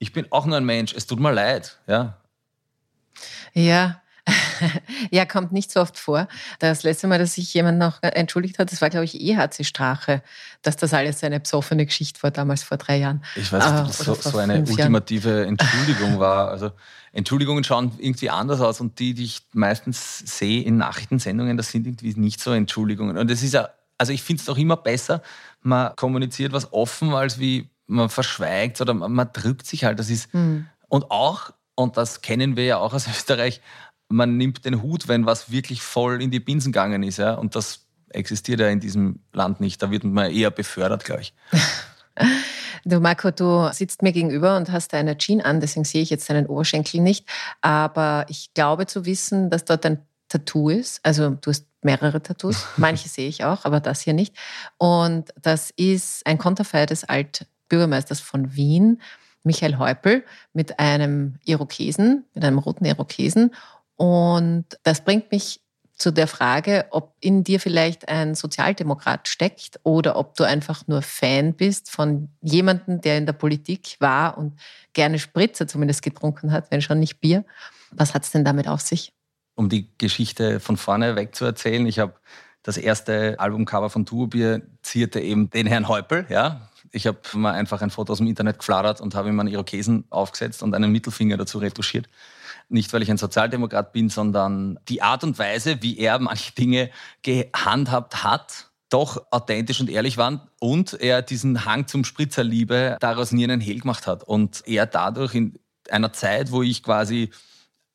ich 0.00 0.12
bin 0.12 0.26
auch 0.30 0.46
nur 0.46 0.56
ein 0.56 0.64
Mensch, 0.64 0.92
es 0.94 1.06
tut 1.06 1.20
mir 1.20 1.32
leid, 1.32 1.78
ja. 1.86 2.16
Ja, 3.52 4.00
ja, 5.10 5.24
kommt 5.24 5.52
nicht 5.52 5.70
so 5.70 5.80
oft 5.80 5.98
vor. 5.98 6.28
Das 6.58 6.82
letzte 6.82 7.06
Mal, 7.06 7.18
dass 7.18 7.34
sich 7.34 7.52
jemand 7.54 7.78
noch 7.78 8.02
entschuldigt 8.02 8.58
hat, 8.58 8.72
das 8.72 8.80
war, 8.80 8.90
glaube 8.90 9.04
ich, 9.04 9.20
EHC 9.20 9.64
Strache, 9.64 10.22
dass 10.62 10.76
das 10.76 10.92
alles 10.92 11.22
eine 11.24 11.40
psoffene 11.40 11.86
Geschichte 11.86 12.22
war, 12.22 12.30
damals 12.30 12.62
vor 12.62 12.76
drei 12.76 12.98
Jahren. 12.98 13.24
Ich 13.36 13.52
weiß 13.52 13.64
nicht, 13.64 13.80
ob 13.80 13.86
das 13.86 13.98
so, 13.98 14.14
so 14.14 14.38
eine 14.38 14.60
ultimative 14.60 15.30
Jahren. 15.30 15.48
Entschuldigung 15.60 16.18
war. 16.18 16.48
Also 16.48 16.72
Entschuldigungen 17.12 17.64
schauen 17.64 17.92
irgendwie 17.98 18.30
anders 18.30 18.60
aus 18.60 18.80
und 18.80 18.98
die, 18.98 19.14
die 19.14 19.24
ich 19.24 19.42
meistens 19.52 20.18
sehe 20.18 20.62
in 20.62 20.76
Nachrichtensendungen, 20.76 21.56
das 21.56 21.70
sind 21.70 21.86
irgendwie 21.86 22.14
nicht 22.14 22.40
so 22.40 22.52
Entschuldigungen. 22.52 23.16
Und 23.16 23.30
es 23.30 23.42
ist 23.42 23.54
ja, 23.54 23.70
also 23.98 24.12
ich 24.12 24.22
finde 24.22 24.42
es 24.42 24.48
auch 24.48 24.58
immer 24.58 24.76
besser, 24.76 25.22
man 25.62 25.94
kommuniziert 25.96 26.52
was 26.52 26.72
offen, 26.72 27.12
als 27.12 27.38
wie 27.38 27.69
man 27.90 28.08
verschweigt 28.08 28.80
oder 28.80 28.94
man, 28.94 29.12
man 29.12 29.30
drückt 29.32 29.66
sich 29.66 29.84
halt. 29.84 29.98
Das 29.98 30.10
ist 30.10 30.32
mhm. 30.32 30.66
und 30.88 31.10
auch 31.10 31.52
und 31.74 31.96
das 31.96 32.20
kennen 32.20 32.56
wir 32.56 32.64
ja 32.64 32.78
auch 32.78 32.94
aus 32.94 33.06
Österreich. 33.08 33.60
Man 34.08 34.36
nimmt 34.36 34.64
den 34.64 34.82
Hut, 34.82 35.08
wenn 35.08 35.26
was 35.26 35.50
wirklich 35.50 35.82
voll 35.82 36.22
in 36.22 36.30
die 36.30 36.40
Binsen 36.40 36.72
gegangen 36.72 37.02
ist, 37.02 37.18
ja. 37.18 37.34
Und 37.34 37.54
das 37.54 37.86
existiert 38.08 38.60
ja 38.60 38.68
in 38.68 38.80
diesem 38.80 39.20
Land 39.32 39.60
nicht. 39.60 39.82
Da 39.82 39.90
wird 39.90 40.02
man 40.02 40.32
eher 40.32 40.50
befördert, 40.50 41.04
glaube 41.04 41.22
ich. 41.22 41.34
Du, 42.84 42.98
Marco, 42.98 43.30
du 43.30 43.68
sitzt 43.72 44.02
mir 44.02 44.12
gegenüber 44.12 44.56
und 44.56 44.72
hast 44.72 44.94
eine 44.94 45.16
Jeans 45.16 45.44
an, 45.44 45.60
deswegen 45.60 45.84
sehe 45.84 46.02
ich 46.02 46.10
jetzt 46.10 46.28
deinen 46.28 46.46
Oberschenkel 46.46 47.00
nicht. 47.00 47.26
Aber 47.60 48.24
ich 48.28 48.52
glaube 48.54 48.86
zu 48.86 49.04
wissen, 49.04 49.50
dass 49.50 49.64
dort 49.64 49.86
ein 49.86 50.02
Tattoo 50.28 50.70
ist. 50.70 51.00
Also 51.04 51.30
du 51.30 51.50
hast 51.50 51.66
mehrere 51.82 52.22
Tattoos, 52.22 52.64
manche 52.76 53.08
sehe 53.08 53.28
ich 53.28 53.44
auch, 53.44 53.64
aber 53.64 53.80
das 53.80 54.00
hier 54.00 54.14
nicht. 54.14 54.34
Und 54.78 55.32
das 55.40 55.70
ist 55.76 56.26
ein 56.26 56.38
Konterfei 56.38 56.86
des 56.86 57.04
Alt 57.04 57.46
Bürgermeisters 57.70 58.20
von 58.20 58.54
Wien, 58.54 59.00
Michael 59.42 59.78
Häupl, 59.78 60.22
mit 60.52 60.78
einem 60.78 61.36
Irokesen, 61.46 62.26
mit 62.34 62.44
einem 62.44 62.58
roten 62.58 62.84
Irokesen. 62.84 63.54
Und 63.96 64.66
das 64.82 65.02
bringt 65.02 65.32
mich 65.32 65.62
zu 65.94 66.10
der 66.10 66.26
Frage, 66.26 66.86
ob 66.90 67.14
in 67.20 67.44
dir 67.44 67.60
vielleicht 67.60 68.08
ein 68.08 68.34
Sozialdemokrat 68.34 69.28
steckt 69.28 69.80
oder 69.82 70.16
ob 70.16 70.34
du 70.34 70.44
einfach 70.44 70.86
nur 70.86 71.02
Fan 71.02 71.54
bist 71.54 71.90
von 71.90 72.28
jemandem, 72.42 73.00
der 73.00 73.18
in 73.18 73.26
der 73.26 73.34
Politik 73.34 73.96
war 73.98 74.38
und 74.38 74.58
gerne 74.94 75.18
Spritze 75.18 75.66
zumindest 75.66 76.02
getrunken 76.02 76.52
hat, 76.52 76.70
wenn 76.70 76.80
schon 76.82 77.00
nicht 77.00 77.20
Bier. 77.20 77.44
Was 77.92 78.14
hat 78.14 78.24
es 78.24 78.30
denn 78.30 78.44
damit 78.44 78.66
auf 78.68 78.80
sich? 78.80 79.12
Um 79.56 79.68
die 79.68 79.90
Geschichte 79.98 80.58
von 80.58 80.78
vorne 80.78 81.16
weg 81.16 81.34
zu 81.34 81.44
erzählen, 81.44 81.86
ich 81.86 81.98
habe 81.98 82.14
Das 82.62 82.76
erste 82.76 83.40
Albumcover 83.40 83.88
von 83.88 84.04
Tuobier 84.04 84.60
zierte 84.82 85.20
eben 85.20 85.48
den 85.48 85.66
Herrn 85.66 85.88
Häupl, 85.88 86.26
ja. 86.28 86.69
Ich 86.92 87.06
habe 87.06 87.18
mal 87.34 87.52
einfach 87.52 87.82
ein 87.82 87.90
Foto 87.90 88.12
aus 88.12 88.18
dem 88.18 88.26
Internet 88.26 88.58
gefladert 88.58 89.00
und 89.00 89.14
habe 89.14 89.28
ihm 89.28 89.38
einen 89.38 89.48
Irokesen 89.48 90.04
aufgesetzt 90.10 90.62
und 90.62 90.74
einen 90.74 90.90
Mittelfinger 90.90 91.36
dazu 91.36 91.58
retuschiert. 91.58 92.08
Nicht, 92.68 92.92
weil 92.92 93.02
ich 93.02 93.10
ein 93.10 93.18
Sozialdemokrat 93.18 93.92
bin, 93.92 94.08
sondern 94.08 94.78
die 94.88 95.02
Art 95.02 95.24
und 95.24 95.38
Weise, 95.38 95.82
wie 95.82 95.98
er 95.98 96.18
manche 96.18 96.52
Dinge 96.52 96.90
gehandhabt 97.22 98.22
hat, 98.22 98.70
doch 98.88 99.24
authentisch 99.30 99.80
und 99.80 99.88
ehrlich 99.88 100.18
waren 100.18 100.40
und 100.58 100.94
er 100.94 101.22
diesen 101.22 101.64
Hang 101.64 101.86
zum 101.86 102.04
Spritzerliebe 102.04 102.96
daraus 103.00 103.32
nie 103.32 103.44
einen 103.44 103.60
Hehl 103.60 103.80
gemacht 103.80 104.06
hat. 104.06 104.24
Und 104.24 104.66
er 104.66 104.86
dadurch 104.86 105.34
in 105.34 105.58
einer 105.90 106.12
Zeit, 106.12 106.50
wo 106.50 106.62
ich 106.62 106.82
quasi 106.82 107.30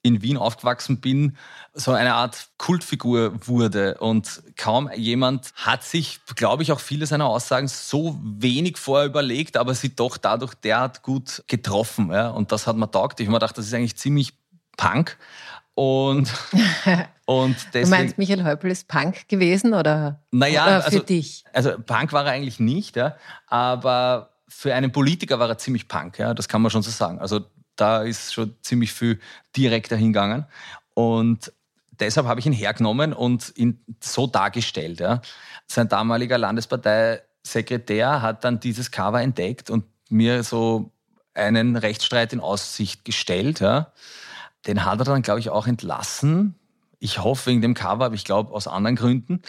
in 0.06 0.22
Wien 0.22 0.38
aufgewachsen 0.38 1.02
bin, 1.02 1.36
so 1.74 1.92
eine 1.92 2.14
Art 2.14 2.50
Kultfigur 2.60 3.48
wurde. 3.48 3.98
Und 3.98 4.44
kaum 4.56 4.88
jemand 4.96 5.52
hat 5.56 5.84
sich, 5.84 6.20
glaube 6.36 6.62
ich, 6.62 6.72
auch 6.72 6.80
viele 6.80 7.08
seiner 7.08 7.26
Aussagen 7.26 7.68
so 7.68 8.20
wenig 8.24 8.78
vorher 8.78 9.08
überlegt, 9.08 9.58
aber 9.58 9.74
sie 9.74 9.96
doch 9.96 10.18
dadurch 10.18 10.54
derart 10.54 11.02
gut 11.02 11.44
getroffen. 11.48 12.12
Ja? 12.12 12.30
Und 12.30 12.52
das 12.52 12.68
hat 12.68 12.78
mir 12.78 12.90
taugt. 12.92 13.20
Ich 13.20 13.26
habe 13.26 13.32
mir 13.32 13.40
gedacht, 13.40 13.58
das 13.58 13.66
ist 13.66 13.74
eigentlich 13.74 13.96
ziemlich 13.96 14.34
Punk. 14.78 15.18
Und, 15.74 16.32
und 17.26 17.56
deswegen, 17.74 17.84
du 17.86 17.90
meinst, 17.90 18.18
Michael 18.20 18.44
Häupl 18.44 18.70
ist 18.70 18.88
Punk 18.88 19.28
gewesen 19.28 19.74
oder, 19.74 20.22
naja, 20.30 20.66
oder 20.66 20.82
für 20.82 20.86
also, 20.86 21.00
dich? 21.00 21.46
Also 21.52 21.72
Punk 21.84 22.14
war 22.14 22.26
er 22.26 22.32
eigentlich 22.32 22.60
nicht, 22.60 22.96
ja, 22.96 23.16
aber 23.48 24.30
für 24.48 24.74
einen 24.74 24.92
Politiker 24.92 25.38
war 25.40 25.50
er 25.50 25.58
ziemlich 25.58 25.90
Punk, 25.90 26.20
ja, 26.20 26.34
das 26.34 26.48
kann 26.48 26.62
man 26.62 26.72
schon 26.72 26.82
so 26.82 26.92
sagen. 26.92 27.20
Also 27.20 27.42
da 27.76 28.04
ist 28.04 28.34
schon 28.34 28.56
ziemlich 28.62 28.94
viel 28.94 29.20
direkter 29.56 29.96
hingegangen. 29.96 30.46
Und 30.94 31.52
deshalb 32.00 32.28
habe 32.28 32.40
ich 32.40 32.46
ihn 32.46 32.54
hergenommen 32.54 33.14
und 33.14 33.54
ihn 33.56 33.84
so 34.02 34.28
dargestellt. 34.28 35.00
Ja. 35.00 35.22
Sein 35.68 35.90
damaliger 35.90 36.38
Landesparteisekretär 36.38 38.22
hat 38.22 38.44
dann 38.44 38.60
dieses 38.60 38.92
Cover 38.92 39.22
entdeckt 39.22 39.70
und 39.70 39.86
mir 40.10 40.44
so 40.44 40.92
einen 41.34 41.76
Rechtsstreit 41.76 42.34
in 42.34 42.40
Aussicht 42.40 43.06
gestellt. 43.06 43.60
Ja. 43.60 43.92
Den 44.68 44.86
hat 44.86 45.00
er 45.00 45.06
dann, 45.06 45.22
glaube 45.22 45.40
ich, 45.40 45.50
auch 45.50 45.68
entlassen. 45.68 46.56
Ich 47.00 47.20
hoffe 47.20 47.52
wegen 47.52 47.62
dem 47.62 47.74
Cover, 47.74 48.06
aber 48.06 48.16
ich 48.16 48.24
glaube 48.24 48.54
aus 48.54 48.68
anderen 48.68 48.96
Gründen. 48.96 49.42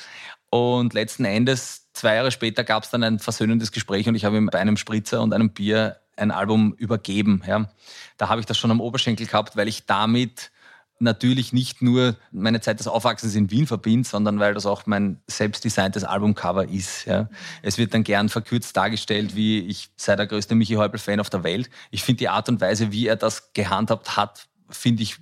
Und 0.51 0.95
letzten 0.95 1.25
Endes, 1.25 1.93
zwei 1.93 2.17
Jahre 2.17 2.31
später, 2.31 2.65
gab 2.65 2.85
es 2.85 2.91
dann 2.91 3.03
ein 3.03 3.19
versöhnendes 3.19 3.73
Gespräch 3.73 4.09
und 4.09 4.15
ich 4.15 4.25
habe 4.25 4.37
ihm 4.37 4.47
bei 4.47 4.59
einem 4.59 4.77
Spritzer 4.77 5.23
und 5.23 5.33
einem 5.33 5.51
Bier 5.51 6.01
ein 6.17 6.31
Album 6.31 6.75
übergeben. 6.75 7.43
Ja. 7.47 7.69
Da 8.17 8.29
habe 8.29 8.41
ich 8.41 8.47
das 8.47 8.59
schon 8.59 8.71
am 8.71 8.81
Oberschenkel 8.81 9.27
gehabt, 9.27 9.57
weil 9.57 9.69
ich 9.69 9.87
damit 9.87 10.51
natürlich 10.99 11.53
nicht 11.53 11.83
nur 11.83 12.17
meine 12.33 12.61
Zeit 12.61 12.79
des 12.79 12.89
Aufwachsens 12.89 13.35
in 13.35 13.51
Wien 13.51 13.67
verbinde, 13.67 14.09
sondern 14.09 14.39
weil 14.39 14.55
das 14.55 14.65
auch 14.65 14.87
mein 14.87 15.21
selbstdesigntes 15.27 16.05
Albumcover 16.05 16.69
ist. 16.69 17.05
Ja. 17.05 17.29
Es 17.63 17.77
wird 17.77 17.93
dann 17.93 18.03
gern 18.03 18.29
verkürzt 18.29 18.77
dargestellt, 18.77 19.37
wie 19.37 19.61
ich 19.61 19.91
sei 19.97 20.17
der 20.17 20.27
größte 20.27 20.55
Michi 20.55 20.75
Häupl-Fan 20.75 21.21
auf 21.21 21.31
der 21.31 21.45
Welt. 21.45 21.69
Ich 21.91 22.03
finde 22.03 22.21
die 22.21 22.29
Art 22.29 22.49
und 22.49 22.61
Weise, 22.61 22.93
wie 22.93 23.07
er 23.07 23.17
das 23.17 23.53
gehandhabt 23.53 24.17
hat, 24.17 24.47
finde 24.71 25.03
ich 25.03 25.19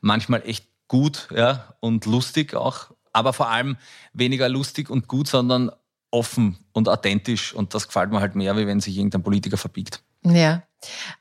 manchmal 0.00 0.42
echt 0.46 0.68
gut 0.86 1.28
ja, 1.34 1.74
und 1.80 2.06
lustig 2.06 2.54
auch. 2.54 2.92
Aber 3.12 3.32
vor 3.32 3.48
allem 3.48 3.76
weniger 4.12 4.48
lustig 4.48 4.90
und 4.90 5.08
gut, 5.08 5.26
sondern 5.26 5.70
offen 6.10 6.58
und 6.72 6.88
authentisch. 6.88 7.52
Und 7.52 7.74
das 7.74 7.88
gefällt 7.88 8.10
mir 8.10 8.20
halt 8.20 8.36
mehr, 8.36 8.56
wie 8.56 8.66
wenn 8.66 8.80
sich 8.80 8.96
irgendein 8.96 9.22
Politiker 9.22 9.56
verbiegt. 9.56 10.02
Ja. 10.24 10.62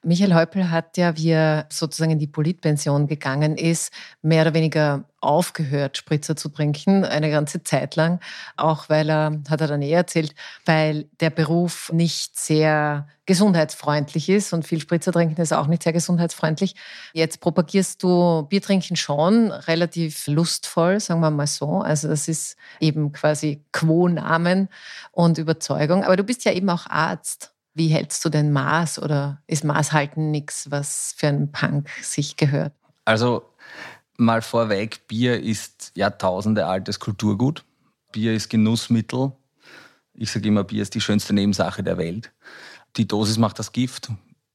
Michael 0.04 0.36
Häupl 0.36 0.70
hat 0.70 0.98
ja, 0.98 1.18
wie 1.18 1.32
er 1.32 1.66
sozusagen 1.70 2.12
in 2.12 2.20
die 2.20 2.28
Politpension 2.28 3.08
gegangen 3.08 3.58
ist, 3.58 3.92
mehr 4.22 4.44
oder 4.44 4.54
weniger 4.54 5.06
aufgehört, 5.20 5.98
Spritzer 5.98 6.36
zu 6.36 6.50
trinken, 6.50 7.04
eine 7.04 7.32
ganze 7.32 7.64
Zeit 7.64 7.96
lang. 7.96 8.20
Auch 8.56 8.88
weil 8.88 9.10
er, 9.10 9.42
hat 9.50 9.62
er 9.62 9.68
dann 9.68 9.82
eh 9.82 9.92
erzählt, 9.92 10.36
weil 10.66 11.10
der 11.20 11.32
Beruf 11.32 11.92
nicht 11.92 12.38
sehr 12.38 13.08
gesundheitsfreundlich 13.26 14.30
ist 14.30 14.54
und 14.54 14.66
viel 14.66 14.80
Spritzer 14.80 15.12
trinken 15.12 15.42
ist 15.42 15.54
auch 15.54 15.68
nicht 15.68 15.84
sehr 15.84 15.92
gesundheitsfreundlich. 15.92 16.76
Jetzt 17.14 17.42
propagierst 17.42 18.04
du 18.04 18.44
Biertrinken 18.44 18.96
schon 18.96 19.52
relativ 19.52 20.28
lustvoll, 20.28 21.00
sagen 21.00 21.20
wir 21.22 21.32
mal 21.32 21.48
so. 21.48 21.82
Also 21.82 22.08
das 22.08 22.28
ist 22.28 22.58
eben 22.80 23.12
quasi 23.12 23.64
Quo-Namen 23.74 24.70
und 25.12 25.40
Überzeugung. 25.40 26.04
Aber 26.04 26.16
du 26.16 26.24
bist 26.24 26.46
ja 26.46 26.52
eben 26.54 26.70
auch 26.70 26.86
Arzt. 26.88 27.57
Wie 27.78 27.90
hältst 27.90 28.26
du 28.26 28.30
denn 28.30 28.52
Maß 28.52 28.98
oder 29.04 29.44
ist 29.46 29.64
Maßhalten 29.64 30.32
nichts, 30.32 30.72
was 30.72 31.14
für 31.16 31.28
einen 31.28 31.52
Punk 31.52 31.88
sich 32.02 32.36
gehört? 32.36 32.74
Also 33.06 33.48
mal 34.18 34.42
vorweg, 34.42 35.08
Bier 35.08 35.40
ist 35.40 35.92
Jahrtausende 35.94 36.66
altes 36.66 37.00
Kulturgut. 37.00 37.64
Bier 38.12 38.34
ist 38.34 38.50
Genussmittel. 38.50 39.32
Ich 40.16 40.32
sage 40.32 40.48
immer, 40.48 40.64
Bier 40.64 40.82
ist 40.82 40.96
die 40.96 41.02
schönste 41.02 41.34
Nebensache 41.34 41.84
der 41.84 42.00
Welt. 42.00 42.32
Die 42.96 43.08
Dosis 43.08 43.38
macht 43.38 43.60
das 43.60 43.72
Gift. 43.74 44.10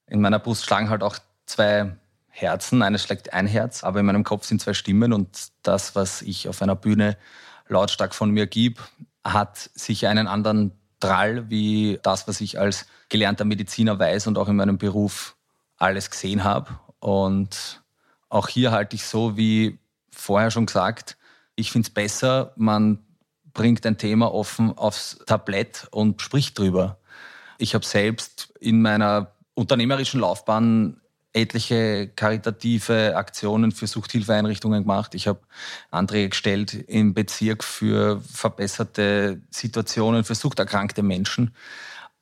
In 0.09 0.21
meiner 0.21 0.41
Brust 0.41 0.65
schlagen 0.65 0.91
halt 0.91 1.05
auch 1.05 1.17
zwei 1.47 1.97
Herzen. 2.27 2.83
Eines 2.83 3.05
schlägt 3.05 3.33
ein 3.33 3.47
Herz, 3.47 3.85
aber 3.85 4.01
in 4.01 4.07
meinem 4.07 4.25
Kopf 4.25 4.47
sind 4.47 4.61
zwei 4.61 4.75
Stimmen 4.75 5.13
und 5.13 5.53
das, 5.63 5.95
was 5.95 6.23
ich 6.23 6.49
auf 6.49 6.61
einer 6.61 6.75
Bühne 6.75 7.17
lautstark 7.69 8.17
von 8.17 8.31
mir 8.31 8.49
gebe, 8.49 8.83
hat 9.23 9.71
sicher 9.75 10.11
einen 10.11 10.27
anderen 10.27 10.73
Drall 11.03 11.51
wie 11.51 11.99
das, 12.03 12.29
was 12.29 12.41
ich 12.41 12.59
als 12.59 12.87
gelernter 13.09 13.45
Mediziner 13.45 13.99
weiß 13.99 14.29
und 14.29 14.38
auch 14.38 14.49
in 14.49 14.57
meinem 14.57 14.79
Beruf 14.79 15.37
alles 15.77 16.11
gesehen 16.11 16.45
habe. 16.45 16.71
Und 17.01 17.83
auch 18.29 18.49
hier 18.49 18.71
halte 18.71 18.97
ich 18.97 19.05
so, 19.05 19.37
wie 19.37 19.79
vorher 20.11 20.51
schon 20.51 20.67
gesagt, 20.67 21.17
ich 21.57 21.73
finde 21.73 21.87
es 21.87 21.91
besser, 21.95 22.53
man 22.57 23.05
bringt 23.53 23.85
ein 23.85 23.99
Thema 23.99 24.33
offen 24.33 24.79
aufs 24.79 25.19
Tablett 25.27 25.88
und 25.91 26.23
spricht 26.23 26.59
drüber. 26.59 26.99
Ich 27.59 27.75
habe 27.75 27.85
selbst 27.85 28.55
in 28.61 28.81
meiner 28.81 29.33
unternehmerischen 29.55 30.21
Laufbahn 30.21 31.02
etliche 31.33 32.09
karitative 32.09 33.16
Aktionen 33.16 33.73
für 33.73 33.87
Suchthilfeeinrichtungen 33.87 34.83
gemacht. 34.83 35.14
Ich 35.14 35.27
habe 35.27 35.40
Anträge 35.90 36.31
gestellt 36.31 36.75
im 36.75 37.14
Bezirk 37.14 37.64
für 37.64 38.21
verbesserte 38.21 39.40
Situationen 39.51 40.25
für 40.25 40.35
suchterkrankte 40.35 41.03
Menschen. 41.03 41.55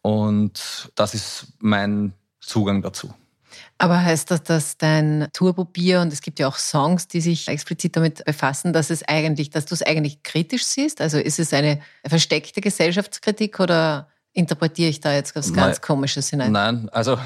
Und 0.03 0.90
das 0.94 1.14
ist 1.14 1.49
mein 1.59 2.12
Zugang 2.40 2.83
dazu. 2.83 3.12
Aber 3.79 4.03
heißt 4.03 4.31
das, 4.31 4.42
dass 4.42 4.77
dein 4.79 5.29
Turbo-Bier, 5.33 6.01
und 6.01 6.12
es 6.12 6.20
gibt 6.20 6.38
ja 6.38 6.46
auch 6.46 6.57
Songs, 6.57 7.09
die 7.09 7.20
sich 7.20 7.49
explizit 7.49 7.96
damit 7.96 8.25
befassen, 8.25 8.73
dass 8.73 8.90
es 8.90 9.03
eigentlich, 9.03 9.51
dass 9.51 9.64
du 9.66 9.75
es 9.75 9.83
eigentlich 9.83 10.23
kritisch 10.23 10.64
siehst? 10.64 11.01
Also 11.01 11.18
ist 11.18 11.38
es 11.38 11.53
eine 11.53 11.81
versteckte 12.07 12.61
Gesellschaftskritik 12.61 13.59
oder 13.59 14.09
interpretiere 14.33 14.90
ich 14.90 15.01
da 15.01 15.12
jetzt 15.12 15.35
was 15.35 15.53
ganz 15.53 15.77
Nein. 15.77 15.83
Komisches 15.83 16.31
hinein? 16.31 16.53
Nein, 16.53 16.88
also 16.90 17.18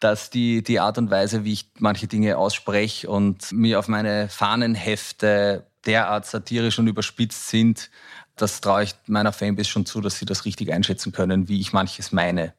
dass 0.00 0.30
die, 0.30 0.62
die 0.62 0.80
Art 0.80 0.98
und 0.98 1.10
Weise, 1.10 1.44
wie 1.44 1.52
ich 1.52 1.70
manche 1.78 2.06
Dinge 2.06 2.38
ausspreche 2.38 3.08
und 3.08 3.52
mir 3.52 3.78
auf 3.78 3.88
meine 3.88 4.28
Fahnenhefte 4.28 5.66
derart 5.86 6.26
satirisch 6.26 6.78
und 6.78 6.88
überspitzt 6.88 7.48
sind, 7.48 7.90
das 8.36 8.60
traue 8.60 8.84
ich 8.84 8.94
meiner 9.06 9.32
Fanbase 9.32 9.68
schon 9.68 9.86
zu, 9.86 10.00
dass 10.00 10.18
sie 10.18 10.24
das 10.24 10.44
richtig 10.44 10.72
einschätzen 10.72 11.12
können, 11.12 11.48
wie 11.48 11.60
ich 11.60 11.72
manches 11.72 12.12
meine. 12.12 12.54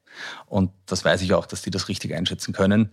Und 0.46 0.72
das 0.86 1.04
weiß 1.04 1.22
ich 1.22 1.34
auch, 1.34 1.46
dass 1.46 1.64
die 1.64 1.72
das 1.72 1.88
richtig 1.88 2.14
einschätzen 2.14 2.54
können. 2.54 2.92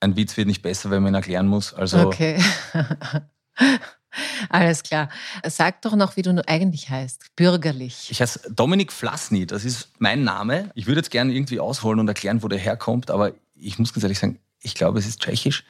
Ein 0.00 0.16
Witz 0.16 0.36
wird 0.36 0.46
nicht 0.46 0.62
besser, 0.62 0.90
wenn 0.90 1.02
man 1.02 1.12
ihn 1.12 1.16
erklären 1.16 1.46
muss. 1.46 1.74
Also 1.74 1.98
okay. 1.98 2.42
Alles 4.48 4.82
klar. 4.82 5.08
Sag 5.46 5.82
doch 5.82 5.94
noch, 5.94 6.16
wie 6.16 6.22
du 6.22 6.42
eigentlich 6.48 6.90
heißt. 6.90 7.36
Bürgerlich. 7.36 8.08
Ich 8.10 8.20
heiße 8.20 8.52
Dominik 8.52 8.92
Flasny, 8.92 9.46
das 9.46 9.64
ist 9.64 9.90
mein 9.98 10.24
Name. 10.24 10.70
Ich 10.74 10.86
würde 10.86 11.00
jetzt 11.00 11.10
gerne 11.10 11.32
irgendwie 11.32 11.60
ausholen 11.60 12.00
und 12.00 12.08
erklären, 12.08 12.42
wo 12.42 12.48
der 12.48 12.58
herkommt, 12.58 13.10
aber 13.10 13.32
ich 13.54 13.78
muss 13.78 13.92
ganz 13.92 14.02
ehrlich 14.02 14.18
sagen, 14.18 14.38
ich 14.60 14.74
glaube, 14.74 14.98
es 14.98 15.06
ist 15.06 15.20
tschechisch. 15.20 15.64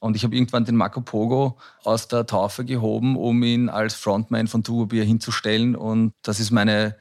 Und 0.00 0.16
ich 0.16 0.24
habe 0.24 0.34
irgendwann 0.34 0.64
den 0.64 0.74
Marco 0.74 1.00
Pogo 1.00 1.58
aus 1.84 2.08
der 2.08 2.26
Taufe 2.26 2.64
gehoben, 2.64 3.16
um 3.16 3.40
ihn 3.44 3.68
als 3.68 3.94
Frontman 3.94 4.48
von 4.48 4.64
Tubobier 4.64 5.04
hinzustellen. 5.04 5.76
Und 5.76 6.12
das 6.22 6.40
ist 6.40 6.50
mein 6.50 6.94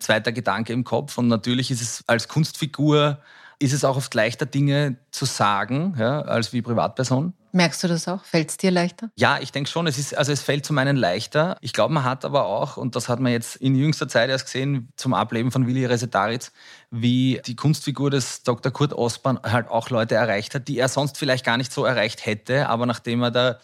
zweiter 0.00 0.32
Gedanke 0.32 0.74
im 0.74 0.84
Kopf. 0.84 1.16
Und 1.16 1.28
natürlich 1.28 1.70
ist 1.70 1.80
es 1.80 2.04
als 2.06 2.28
Kunstfigur 2.28 3.20
ist 3.58 3.72
es 3.72 3.84
auch 3.84 3.96
oft 3.96 4.12
leichter, 4.12 4.44
Dinge 4.44 4.96
zu 5.12 5.24
sagen, 5.24 5.94
ja, 5.98 6.20
als 6.22 6.52
wie 6.52 6.62
Privatperson. 6.62 7.32
Merkst 7.52 7.84
du 7.84 7.88
das 7.88 8.08
auch? 8.08 8.24
Fällt 8.24 8.48
es 8.48 8.56
dir 8.56 8.70
leichter? 8.70 9.10
Ja, 9.14 9.38
ich 9.38 9.52
denke 9.52 9.68
schon. 9.68 9.86
Es 9.86 9.98
ist, 9.98 10.16
also 10.16 10.32
es 10.32 10.40
fällt 10.42 10.64
zum 10.64 10.78
einen 10.78 10.96
leichter. 10.96 11.58
Ich 11.60 11.74
glaube, 11.74 11.92
man 11.92 12.04
hat 12.04 12.24
aber 12.24 12.46
auch, 12.46 12.78
und 12.78 12.96
das 12.96 13.10
hat 13.10 13.20
man 13.20 13.30
jetzt 13.30 13.56
in 13.56 13.74
jüngster 13.74 14.08
Zeit 14.08 14.30
erst 14.30 14.46
gesehen, 14.46 14.88
zum 14.96 15.12
Ableben 15.12 15.52
von 15.52 15.66
Willi 15.66 15.84
Resetaritz, 15.84 16.52
wie 16.90 17.42
die 17.46 17.54
Kunstfigur 17.54 18.10
des 18.10 18.42
Dr. 18.42 18.72
Kurt 18.72 18.94
Osborn 18.94 19.38
halt 19.42 19.68
auch 19.68 19.90
Leute 19.90 20.14
erreicht 20.14 20.54
hat, 20.54 20.66
die 20.66 20.78
er 20.78 20.88
sonst 20.88 21.18
vielleicht 21.18 21.44
gar 21.44 21.58
nicht 21.58 21.72
so 21.72 21.84
erreicht 21.84 22.24
hätte. 22.24 22.70
Aber 22.70 22.86
nachdem 22.86 23.22
er 23.22 23.30
da 23.30 23.58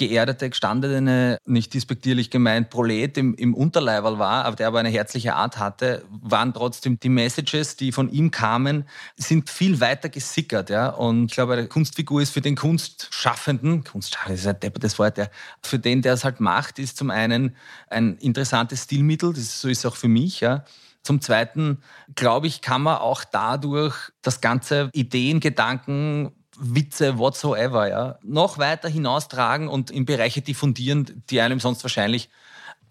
geerdete, 0.00 0.48
gestandene, 0.48 1.36
nicht 1.44 1.74
dispektierlich 1.74 2.30
gemeint, 2.30 2.70
Prolet 2.70 3.18
im, 3.18 3.34
im 3.34 3.54
Unterleiberl 3.54 4.18
war, 4.18 4.46
aber 4.46 4.56
der 4.56 4.68
aber 4.68 4.78
eine 4.78 4.88
herzliche 4.88 5.34
Art 5.34 5.58
hatte, 5.58 6.02
waren 6.08 6.54
trotzdem 6.54 6.98
die 6.98 7.10
Messages, 7.10 7.76
die 7.76 7.92
von 7.92 8.10
ihm 8.10 8.30
kamen, 8.30 8.84
sind 9.16 9.50
viel 9.50 9.78
weiter 9.80 10.08
gesickert. 10.08 10.70
Ja? 10.70 10.88
Und 10.88 11.26
ich 11.26 11.32
glaube, 11.32 11.52
eine 11.52 11.68
Kunstfigur 11.68 12.22
ist 12.22 12.30
für 12.30 12.40
den 12.40 12.56
Kunstschaffenden, 12.56 13.84
Kunstschaffende 13.84 14.40
ist 14.40 14.46
ein 14.46 14.58
deppertes 14.58 14.98
Wort, 14.98 15.18
ja, 15.18 15.26
für 15.62 15.78
den, 15.78 16.00
der 16.00 16.14
es 16.14 16.24
halt 16.24 16.40
macht, 16.40 16.78
ist 16.78 16.96
zum 16.96 17.10
einen 17.10 17.54
ein 17.90 18.16
interessantes 18.16 18.84
Stilmittel, 18.84 19.34
das, 19.34 19.60
so 19.60 19.68
ist 19.68 19.80
es 19.80 19.86
auch 19.86 19.96
für 19.96 20.08
mich, 20.08 20.40
ja. 20.40 20.64
Zum 21.02 21.20
Zweiten, 21.20 21.78
glaube 22.14 22.46
ich, 22.46 22.62
kann 22.62 22.82
man 22.82 22.98
auch 22.98 23.24
dadurch 23.24 23.96
das 24.22 24.40
ganze 24.40 24.90
Ideen, 24.92 25.40
Gedanken, 25.40 26.32
Witze, 26.60 27.18
whatsoever, 27.18 27.88
ja, 27.88 28.18
noch 28.22 28.58
weiter 28.58 28.88
hinaustragen 28.88 29.68
und 29.68 29.90
in 29.90 30.04
Bereiche 30.04 30.42
diffundieren, 30.42 31.24
die 31.30 31.40
einem 31.40 31.58
sonst 31.58 31.82
wahrscheinlich 31.82 32.28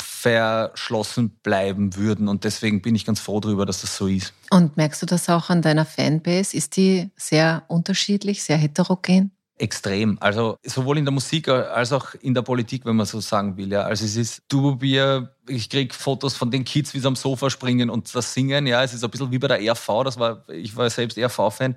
verschlossen 0.01 1.32
bleiben 1.43 1.95
würden. 1.95 2.27
Und 2.27 2.43
deswegen 2.43 2.82
bin 2.82 2.95
ich 2.95 3.05
ganz 3.05 3.19
froh 3.19 3.39
darüber, 3.39 3.65
dass 3.65 3.82
das 3.82 3.95
so 3.95 4.08
ist. 4.08 4.34
Und 4.49 4.77
merkst 4.77 5.01
du 5.01 5.05
das 5.05 5.29
auch 5.29 5.49
an 5.49 5.62
deiner 5.62 5.86
Fanbase? 5.86 6.55
Ist 6.55 6.77
die 6.77 7.10
sehr 7.15 7.63
unterschiedlich, 7.67 8.43
sehr 8.43 8.58
heterogen? 8.58 9.32
Extrem. 9.58 10.17
Also 10.21 10.58
sowohl 10.63 10.99
in 10.99 11.05
der 11.05 11.12
Musik 11.12 11.49
als 11.49 11.91
auch 11.91 12.13
in 12.21 12.34
der 12.34 12.43
Politik, 12.43 12.86
wenn 12.86 12.95
man 12.95 13.05
so 13.05 13.19
sagen 13.19 13.58
will. 13.58 13.69
Ja. 13.69 13.82
Also 13.82 14.05
es 14.05 14.15
ist 14.15 14.43
Turbobier, 14.47 15.36
ich 15.49 15.69
kriege 15.69 15.93
Fotos 15.93 16.34
von 16.36 16.49
den 16.49 16.63
Kids, 16.63 16.93
wie 16.93 16.99
sie 16.99 17.08
am 17.08 17.17
Sofa 17.17 17.49
springen 17.49 17.89
und 17.89 18.13
das 18.15 18.34
Singen. 18.34 18.67
Ja, 18.67 18.82
es 18.84 18.93
ist 18.93 19.03
ein 19.03 19.10
bisschen 19.10 19.32
wie 19.32 19.38
bei 19.38 19.49
der 19.49 19.60
RV. 19.73 20.03
Das 20.05 20.17
war, 20.17 20.47
ich 20.47 20.77
war 20.77 20.89
selbst 20.89 21.17
RV-Fan 21.17 21.75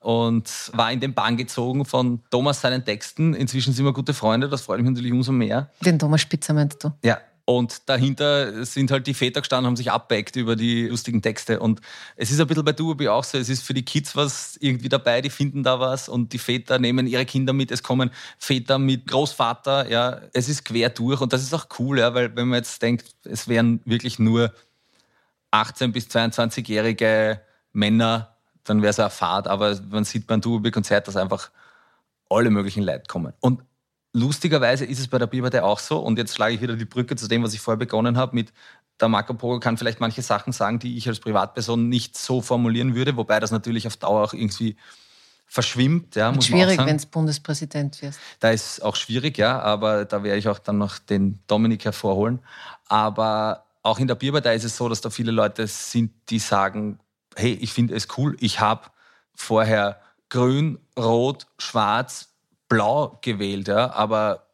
und 0.00 0.70
war 0.74 0.92
in 0.92 1.00
den 1.00 1.14
Bann 1.14 1.36
gezogen 1.36 1.84
von 1.84 2.20
Thomas 2.30 2.60
seinen 2.60 2.84
Texten. 2.84 3.34
Inzwischen 3.34 3.72
sind 3.72 3.84
wir 3.84 3.92
gute 3.92 4.14
Freunde, 4.14 4.48
das 4.48 4.62
freut 4.62 4.80
mich 4.80 4.90
natürlich 4.90 5.12
umso 5.12 5.32
mehr. 5.32 5.70
Den 5.80 5.98
Thomas 5.98 6.20
Spitzer 6.20 6.54
meinst 6.54 6.82
du? 6.84 6.92
Ja. 7.04 7.18
Und 7.44 7.88
dahinter 7.88 8.66
sind 8.66 8.90
halt 8.90 9.06
die 9.06 9.14
Väter 9.14 9.40
gestanden, 9.40 9.68
haben 9.68 9.76
sich 9.76 9.90
abbeckt 9.90 10.36
über 10.36 10.54
die 10.54 10.86
lustigen 10.88 11.22
Texte. 11.22 11.60
Und 11.60 11.80
es 12.14 12.30
ist 12.30 12.38
ein 12.42 12.46
bisschen 12.46 12.62
bei 12.62 12.72
Duobi 12.72 13.08
auch 13.08 13.24
so, 13.24 13.38
es 13.38 13.48
ist 13.48 13.62
für 13.62 13.72
die 13.72 13.86
Kids 13.86 14.14
was 14.14 14.58
irgendwie 14.60 14.90
dabei, 14.90 15.22
die 15.22 15.30
finden 15.30 15.62
da 15.62 15.80
was 15.80 16.10
und 16.10 16.34
die 16.34 16.38
Väter 16.38 16.78
nehmen 16.78 17.06
ihre 17.06 17.24
Kinder 17.24 17.54
mit. 17.54 17.70
Es 17.70 17.82
kommen 17.82 18.10
Väter 18.38 18.78
mit 18.78 19.06
Großvater, 19.06 19.90
ja. 19.90 20.20
Es 20.34 20.50
ist 20.50 20.66
quer 20.66 20.90
durch 20.90 21.22
und 21.22 21.32
das 21.32 21.42
ist 21.42 21.54
auch 21.54 21.68
cool, 21.78 22.00
ja, 22.00 22.12
weil 22.12 22.36
wenn 22.36 22.48
man 22.48 22.58
jetzt 22.58 22.82
denkt, 22.82 23.06
es 23.24 23.48
wären 23.48 23.80
wirklich 23.86 24.18
nur 24.18 24.52
18- 25.50 25.92
bis 25.92 26.08
22-jährige 26.08 27.40
Männer, 27.72 28.36
dann 28.68 28.82
wäre 28.82 28.90
es 28.90 29.00
eine 29.00 29.10
Fahrt. 29.10 29.48
Aber 29.48 29.78
man 29.90 30.04
sieht 30.04 30.26
beim 30.26 30.40
Duobi-Konzert, 30.40 31.08
dass 31.08 31.16
einfach 31.16 31.50
alle 32.28 32.50
möglichen 32.50 32.82
Leute 32.82 33.04
kommen. 33.08 33.32
Und 33.40 33.62
lustigerweise 34.12 34.84
ist 34.84 34.98
es 34.98 35.08
bei 35.08 35.18
der 35.18 35.26
Bierpartei 35.26 35.62
auch 35.62 35.78
so. 35.78 35.98
Und 35.98 36.18
jetzt 36.18 36.34
schlage 36.34 36.54
ich 36.54 36.60
wieder 36.60 36.76
die 36.76 36.84
Brücke 36.84 37.16
zu 37.16 37.28
dem, 37.28 37.42
was 37.42 37.54
ich 37.54 37.60
vorher 37.60 37.78
begonnen 37.78 38.16
habe 38.16 38.34
mit 38.34 38.52
der 39.00 39.08
Marco 39.08 39.34
Polo 39.34 39.60
kann 39.60 39.76
vielleicht 39.76 40.00
manche 40.00 40.22
Sachen 40.22 40.52
sagen, 40.52 40.78
die 40.78 40.96
ich 40.96 41.08
als 41.08 41.20
Privatperson 41.20 41.88
nicht 41.88 42.16
so 42.16 42.40
formulieren 42.40 42.94
würde, 42.94 43.16
wobei 43.16 43.40
das 43.40 43.50
natürlich 43.50 43.86
auf 43.86 43.96
Dauer 43.96 44.24
auch 44.24 44.32
irgendwie 44.32 44.76
verschwimmt. 45.46 46.16
Ja, 46.16 46.32
muss 46.32 46.46
schwierig, 46.46 46.78
wenn 46.78 46.96
es 46.96 47.06
Bundespräsident 47.06 48.02
wirst. 48.02 48.18
Da 48.40 48.50
ist 48.50 48.82
auch 48.82 48.96
schwierig, 48.96 49.38
ja, 49.38 49.60
aber 49.60 50.04
da 50.04 50.22
werde 50.22 50.38
ich 50.38 50.48
auch 50.48 50.58
dann 50.58 50.78
noch 50.78 50.98
den 50.98 51.38
Dominik 51.46 51.84
hervorholen. 51.84 52.40
Aber 52.86 53.64
auch 53.82 53.98
in 53.98 54.08
der 54.08 54.16
Bierpartei 54.16 54.54
ist 54.56 54.64
es 54.64 54.76
so, 54.76 54.88
dass 54.88 55.00
da 55.00 55.10
viele 55.10 55.30
Leute 55.30 55.66
sind, 55.66 56.12
die 56.28 56.38
sagen, 56.38 56.98
hey, 57.38 57.52
ich 57.52 57.72
finde 57.72 57.94
es 57.94 58.08
cool, 58.16 58.36
ich 58.40 58.60
habe 58.60 58.82
vorher 59.34 60.00
grün, 60.28 60.78
rot, 60.98 61.46
schwarz, 61.58 62.34
blau 62.68 63.18
gewählt, 63.22 63.68
ja, 63.68 63.92
aber 63.92 64.46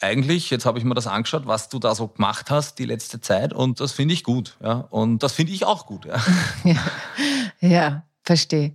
eigentlich, 0.00 0.50
jetzt 0.50 0.66
habe 0.66 0.78
ich 0.78 0.84
mir 0.84 0.94
das 0.94 1.06
angeschaut, 1.06 1.46
was 1.46 1.68
du 1.68 1.78
da 1.78 1.94
so 1.94 2.08
gemacht 2.08 2.50
hast 2.50 2.78
die 2.78 2.84
letzte 2.84 3.20
Zeit 3.20 3.52
und 3.52 3.80
das 3.80 3.92
finde 3.92 4.14
ich 4.14 4.24
gut, 4.24 4.56
ja, 4.62 4.86
und 4.90 5.22
das 5.22 5.32
finde 5.32 5.52
ich 5.52 5.64
auch 5.64 5.86
gut, 5.86 6.04
ja. 6.04 6.20
ja, 6.64 6.76
ja 7.60 8.02
verstehe. 8.22 8.74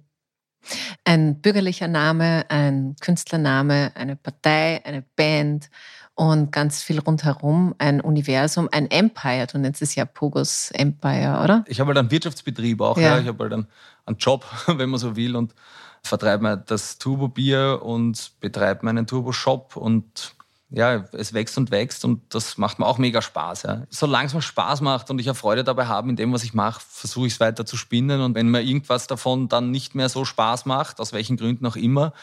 Ein 1.04 1.42
bürgerlicher 1.42 1.88
Name, 1.88 2.46
ein 2.50 2.96
Künstlername, 3.02 3.92
eine 3.96 4.16
Partei, 4.16 4.82
eine 4.86 5.02
Band 5.16 5.70
und 6.16 6.52
ganz 6.52 6.84
viel 6.84 7.00
rundherum, 7.00 7.74
ein 7.78 8.02
Universum, 8.02 8.70
ein 8.72 8.90
Empire. 8.92 9.48
Du 9.48 9.58
nennst 9.58 9.82
es 9.82 9.96
ja 9.96 10.06
Pogos 10.06 10.72
Empire, 10.72 11.42
oder? 11.44 11.64
Ich 11.68 11.80
habe 11.80 11.90
halt 11.90 11.98
einen 11.98 12.12
Wirtschaftsbetrieb 12.12 12.82
auch, 12.82 12.98
ja. 12.98 13.16
ja. 13.16 13.20
ich 13.20 13.28
habe 13.28 13.44
halt 13.44 13.54
einen, 13.54 13.68
einen 14.06 14.18
Job, 14.18 14.46
wenn 14.68 14.90
man 14.90 15.00
so 15.00 15.16
will, 15.16 15.36
und 15.36 15.54
vertreibe 16.04 16.64
das 16.66 16.98
Turbo-Bier 16.98 17.82
und 17.84 18.32
betreibe 18.40 18.86
meinen 18.86 19.08
Turbo-Shop 19.08 19.76
und 19.76 20.34
ja, 20.74 21.04
es 21.12 21.34
wächst 21.34 21.58
und 21.58 21.70
wächst 21.70 22.06
und 22.06 22.34
das 22.34 22.58
macht 22.58 22.80
mir 22.80 22.86
auch 22.86 22.98
mega 22.98 23.22
Spaß. 23.22 23.64
Ja. 23.64 23.84
Solange 23.90 24.28
es 24.28 24.34
mir 24.34 24.42
Spaß 24.42 24.80
macht 24.80 25.10
und 25.10 25.20
ich 25.20 25.28
eine 25.28 25.36
Freude 25.36 25.66
dabei 25.66 25.88
habe 25.88 26.10
in 26.10 26.16
dem, 26.16 26.32
was 26.32 26.44
ich 26.44 26.54
mache, 26.54 26.82
versuche 26.88 27.28
ich 27.28 27.34
es 27.34 27.40
weiter 27.42 27.66
zu 27.66 27.76
spinnen. 27.76 28.22
Und 28.22 28.36
wenn 28.36 28.48
mir 28.48 28.62
irgendwas 28.62 29.06
davon 29.08 29.50
dann 29.50 29.70
nicht 29.70 29.96
mehr 29.96 30.08
so 30.08 30.24
Spaß 30.24 30.66
macht, 30.66 31.02
aus 31.02 31.12
welchen 31.12 31.36
Gründen 31.36 31.66
auch 31.66 31.76
immer, 31.76 32.14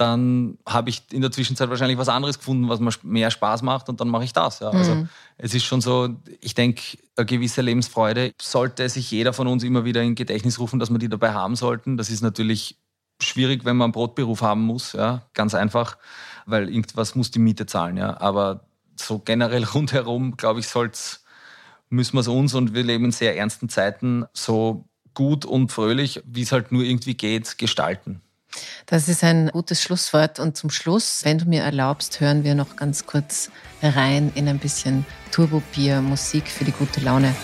dann 0.00 0.58
habe 0.64 0.90
ich 0.90 1.02
in 1.10 1.22
der 1.22 1.32
Zwischenzeit 1.32 1.70
wahrscheinlich 1.70 1.98
was 1.98 2.08
anderes 2.08 2.38
gefunden, 2.38 2.68
was 2.68 2.78
mir 2.78 2.92
mehr 3.02 3.30
Spaß 3.30 3.62
macht 3.62 3.88
und 3.88 4.00
dann 4.00 4.08
mache 4.08 4.24
ich 4.24 4.32
das. 4.32 4.60
Ja. 4.60 4.70
Also 4.70 4.94
mhm. 4.94 5.08
es 5.36 5.54
ist 5.54 5.64
schon 5.64 5.80
so, 5.80 6.08
ich 6.40 6.54
denke, 6.54 6.98
eine 7.16 7.26
gewisse 7.26 7.62
Lebensfreude 7.62 8.32
sollte 8.40 8.88
sich 8.88 9.10
jeder 9.10 9.32
von 9.32 9.48
uns 9.48 9.64
immer 9.64 9.84
wieder 9.84 10.02
in 10.02 10.14
Gedächtnis 10.14 10.60
rufen, 10.60 10.78
dass 10.78 10.90
wir 10.90 10.98
die 10.98 11.08
dabei 11.08 11.32
haben 11.32 11.56
sollten. 11.56 11.96
Das 11.96 12.10
ist 12.10 12.22
natürlich 12.22 12.76
schwierig, 13.20 13.64
wenn 13.64 13.76
man 13.76 13.86
einen 13.86 13.92
Brotberuf 13.92 14.40
haben 14.40 14.62
muss, 14.62 14.92
ja, 14.92 15.22
ganz 15.34 15.54
einfach, 15.54 15.98
weil 16.46 16.68
irgendwas 16.68 17.16
muss 17.16 17.32
die 17.32 17.40
Miete 17.40 17.66
zahlen, 17.66 17.96
ja. 17.96 18.20
Aber 18.20 18.68
so 18.94 19.18
generell 19.18 19.64
rundherum, 19.74 20.36
glaube 20.36 20.60
ich, 20.60 20.68
soll's, 20.68 21.24
müssen 21.90 22.14
wir 22.14 22.20
es 22.20 22.28
uns 22.28 22.54
und 22.54 22.72
wir 22.72 22.84
leben 22.84 23.06
in 23.06 23.12
sehr 23.12 23.36
ernsten 23.36 23.68
Zeiten 23.68 24.26
so 24.32 24.84
gut 25.14 25.44
und 25.44 25.72
fröhlich, 25.72 26.22
wie 26.24 26.42
es 26.42 26.52
halt 26.52 26.70
nur 26.70 26.84
irgendwie 26.84 27.14
geht, 27.14 27.58
gestalten. 27.58 28.22
Das 28.86 29.08
ist 29.08 29.22
ein 29.22 29.48
gutes 29.48 29.82
Schlusswort. 29.82 30.38
Und 30.38 30.56
zum 30.56 30.70
Schluss, 30.70 31.24
wenn 31.24 31.38
du 31.38 31.44
mir 31.44 31.62
erlaubst, 31.62 32.20
hören 32.20 32.44
wir 32.44 32.54
noch 32.54 32.76
ganz 32.76 33.06
kurz 33.06 33.50
rein 33.82 34.32
in 34.34 34.48
ein 34.48 34.58
bisschen 34.58 35.04
Turbo-Bier, 35.30 36.00
Musik 36.00 36.48
für 36.48 36.64
die 36.64 36.72
gute 36.72 37.00
Laune. 37.00 37.34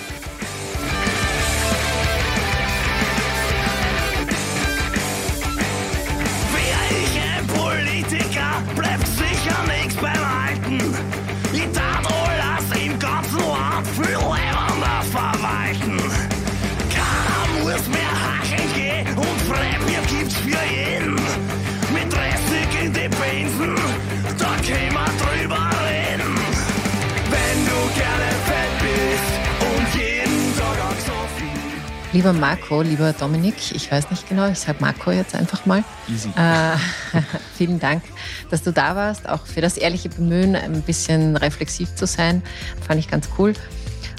Lieber 32.14 32.33
Marco, 32.33 32.81
lieber 32.81 33.12
Dominik, 33.12 33.57
ich 33.72 33.90
weiß 33.90 34.09
nicht 34.12 34.29
genau, 34.29 34.48
ich 34.48 34.61
sage 34.61 34.79
Marco 34.81 35.11
jetzt 35.11 35.35
einfach 35.35 35.66
mal. 35.66 35.83
Easy. 36.09 36.29
Äh, 36.37 36.77
vielen 37.57 37.81
Dank, 37.81 38.05
dass 38.50 38.62
du 38.62 38.72
da 38.72 38.94
warst, 38.94 39.29
auch 39.29 39.44
für 39.46 39.61
das 39.61 39.77
ehrliche 39.77 40.11
Bemühen, 40.11 40.55
ein 40.55 40.83
bisschen 40.83 41.37
reflexiv 41.37 41.92
zu 41.96 42.07
sein. 42.07 42.44
Fand 42.87 43.00
ich 43.00 43.11
ganz 43.11 43.29
cool. 43.37 43.53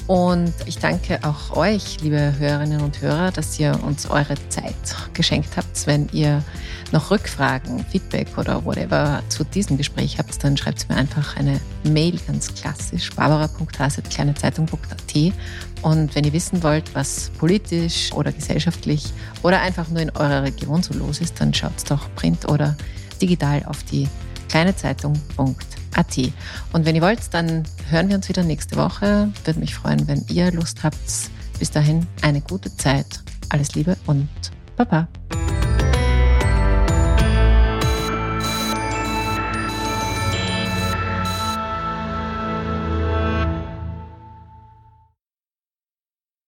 Und 0.08 0.54
ich 0.68 0.78
danke 0.78 1.20
auch 1.24 1.58
euch, 1.58 2.00
liebe 2.02 2.36
Hörerinnen 2.38 2.82
und 2.82 3.02
Hörer, 3.02 3.32
dass 3.32 3.60
ihr 3.60 3.84
uns 3.84 4.08
eure 4.08 4.36
Zeit 4.50 4.76
geschenkt 5.14 5.58
habt. 5.58 5.88
Wenn 5.88 6.08
ihr 6.12 6.44
noch 6.92 7.10
Rückfragen, 7.10 7.84
Feedback 7.86 8.38
oder 8.38 8.64
whatever 8.66 9.24
zu 9.30 9.44
diesem 9.44 9.78
Gespräch 9.78 10.20
habt, 10.20 10.44
dann 10.44 10.58
schreibt 10.58 10.88
mir 10.90 10.96
einfach 10.96 11.38
eine 11.38 11.60
Mail, 11.84 12.20
ganz 12.28 12.54
klassisch, 12.54 13.10
barbara.haset.kleinezeitung.at. 13.16 15.34
Und 15.82 16.16
wenn 16.16 16.24
ihr 16.24 16.34
wissen 16.34 16.62
wollt, 16.62 16.94
was 16.94 17.32
politisch 17.40 18.14
oder 18.14 18.32
gesellschaftlich 18.32 19.06
oder 19.42 19.60
einfach 19.62 19.90
nur 19.90 20.02
in 20.02 20.12
eurer 20.12 20.44
Region 20.44 20.84
so 20.84 20.94
los 20.94 21.20
ist, 21.20 21.42
dann 21.42 21.52
schaut 21.52 21.90
doch 21.90 22.14
print 22.16 22.48
oder 22.48 22.78
digital 23.20 23.64
auf 23.66 23.82
die 23.84 24.08
kleinezeitung.at. 24.50 25.75
Und 26.74 26.86
wenn 26.86 26.96
ihr 26.96 27.02
wollt, 27.02 27.34
dann 27.34 27.64
hören 27.90 28.10
wir 28.10 28.16
uns 28.16 28.30
wieder 28.30 28.44
nächste 28.44 28.76
Woche. 28.76 29.30
Würde 29.44 29.60
mich 29.60 29.76
freuen, 29.76 30.08
wenn 30.08 30.26
ihr 30.28 30.52
Lust 30.52 30.84
habt. 30.84 30.98
Bis 31.60 31.72
dahin 31.72 32.06
eine 32.22 32.42
gute 32.42 32.76
Zeit. 32.76 33.22
Alles 33.50 33.76
Liebe 33.76 33.96
und 34.06 34.30
Baba. 34.76 35.08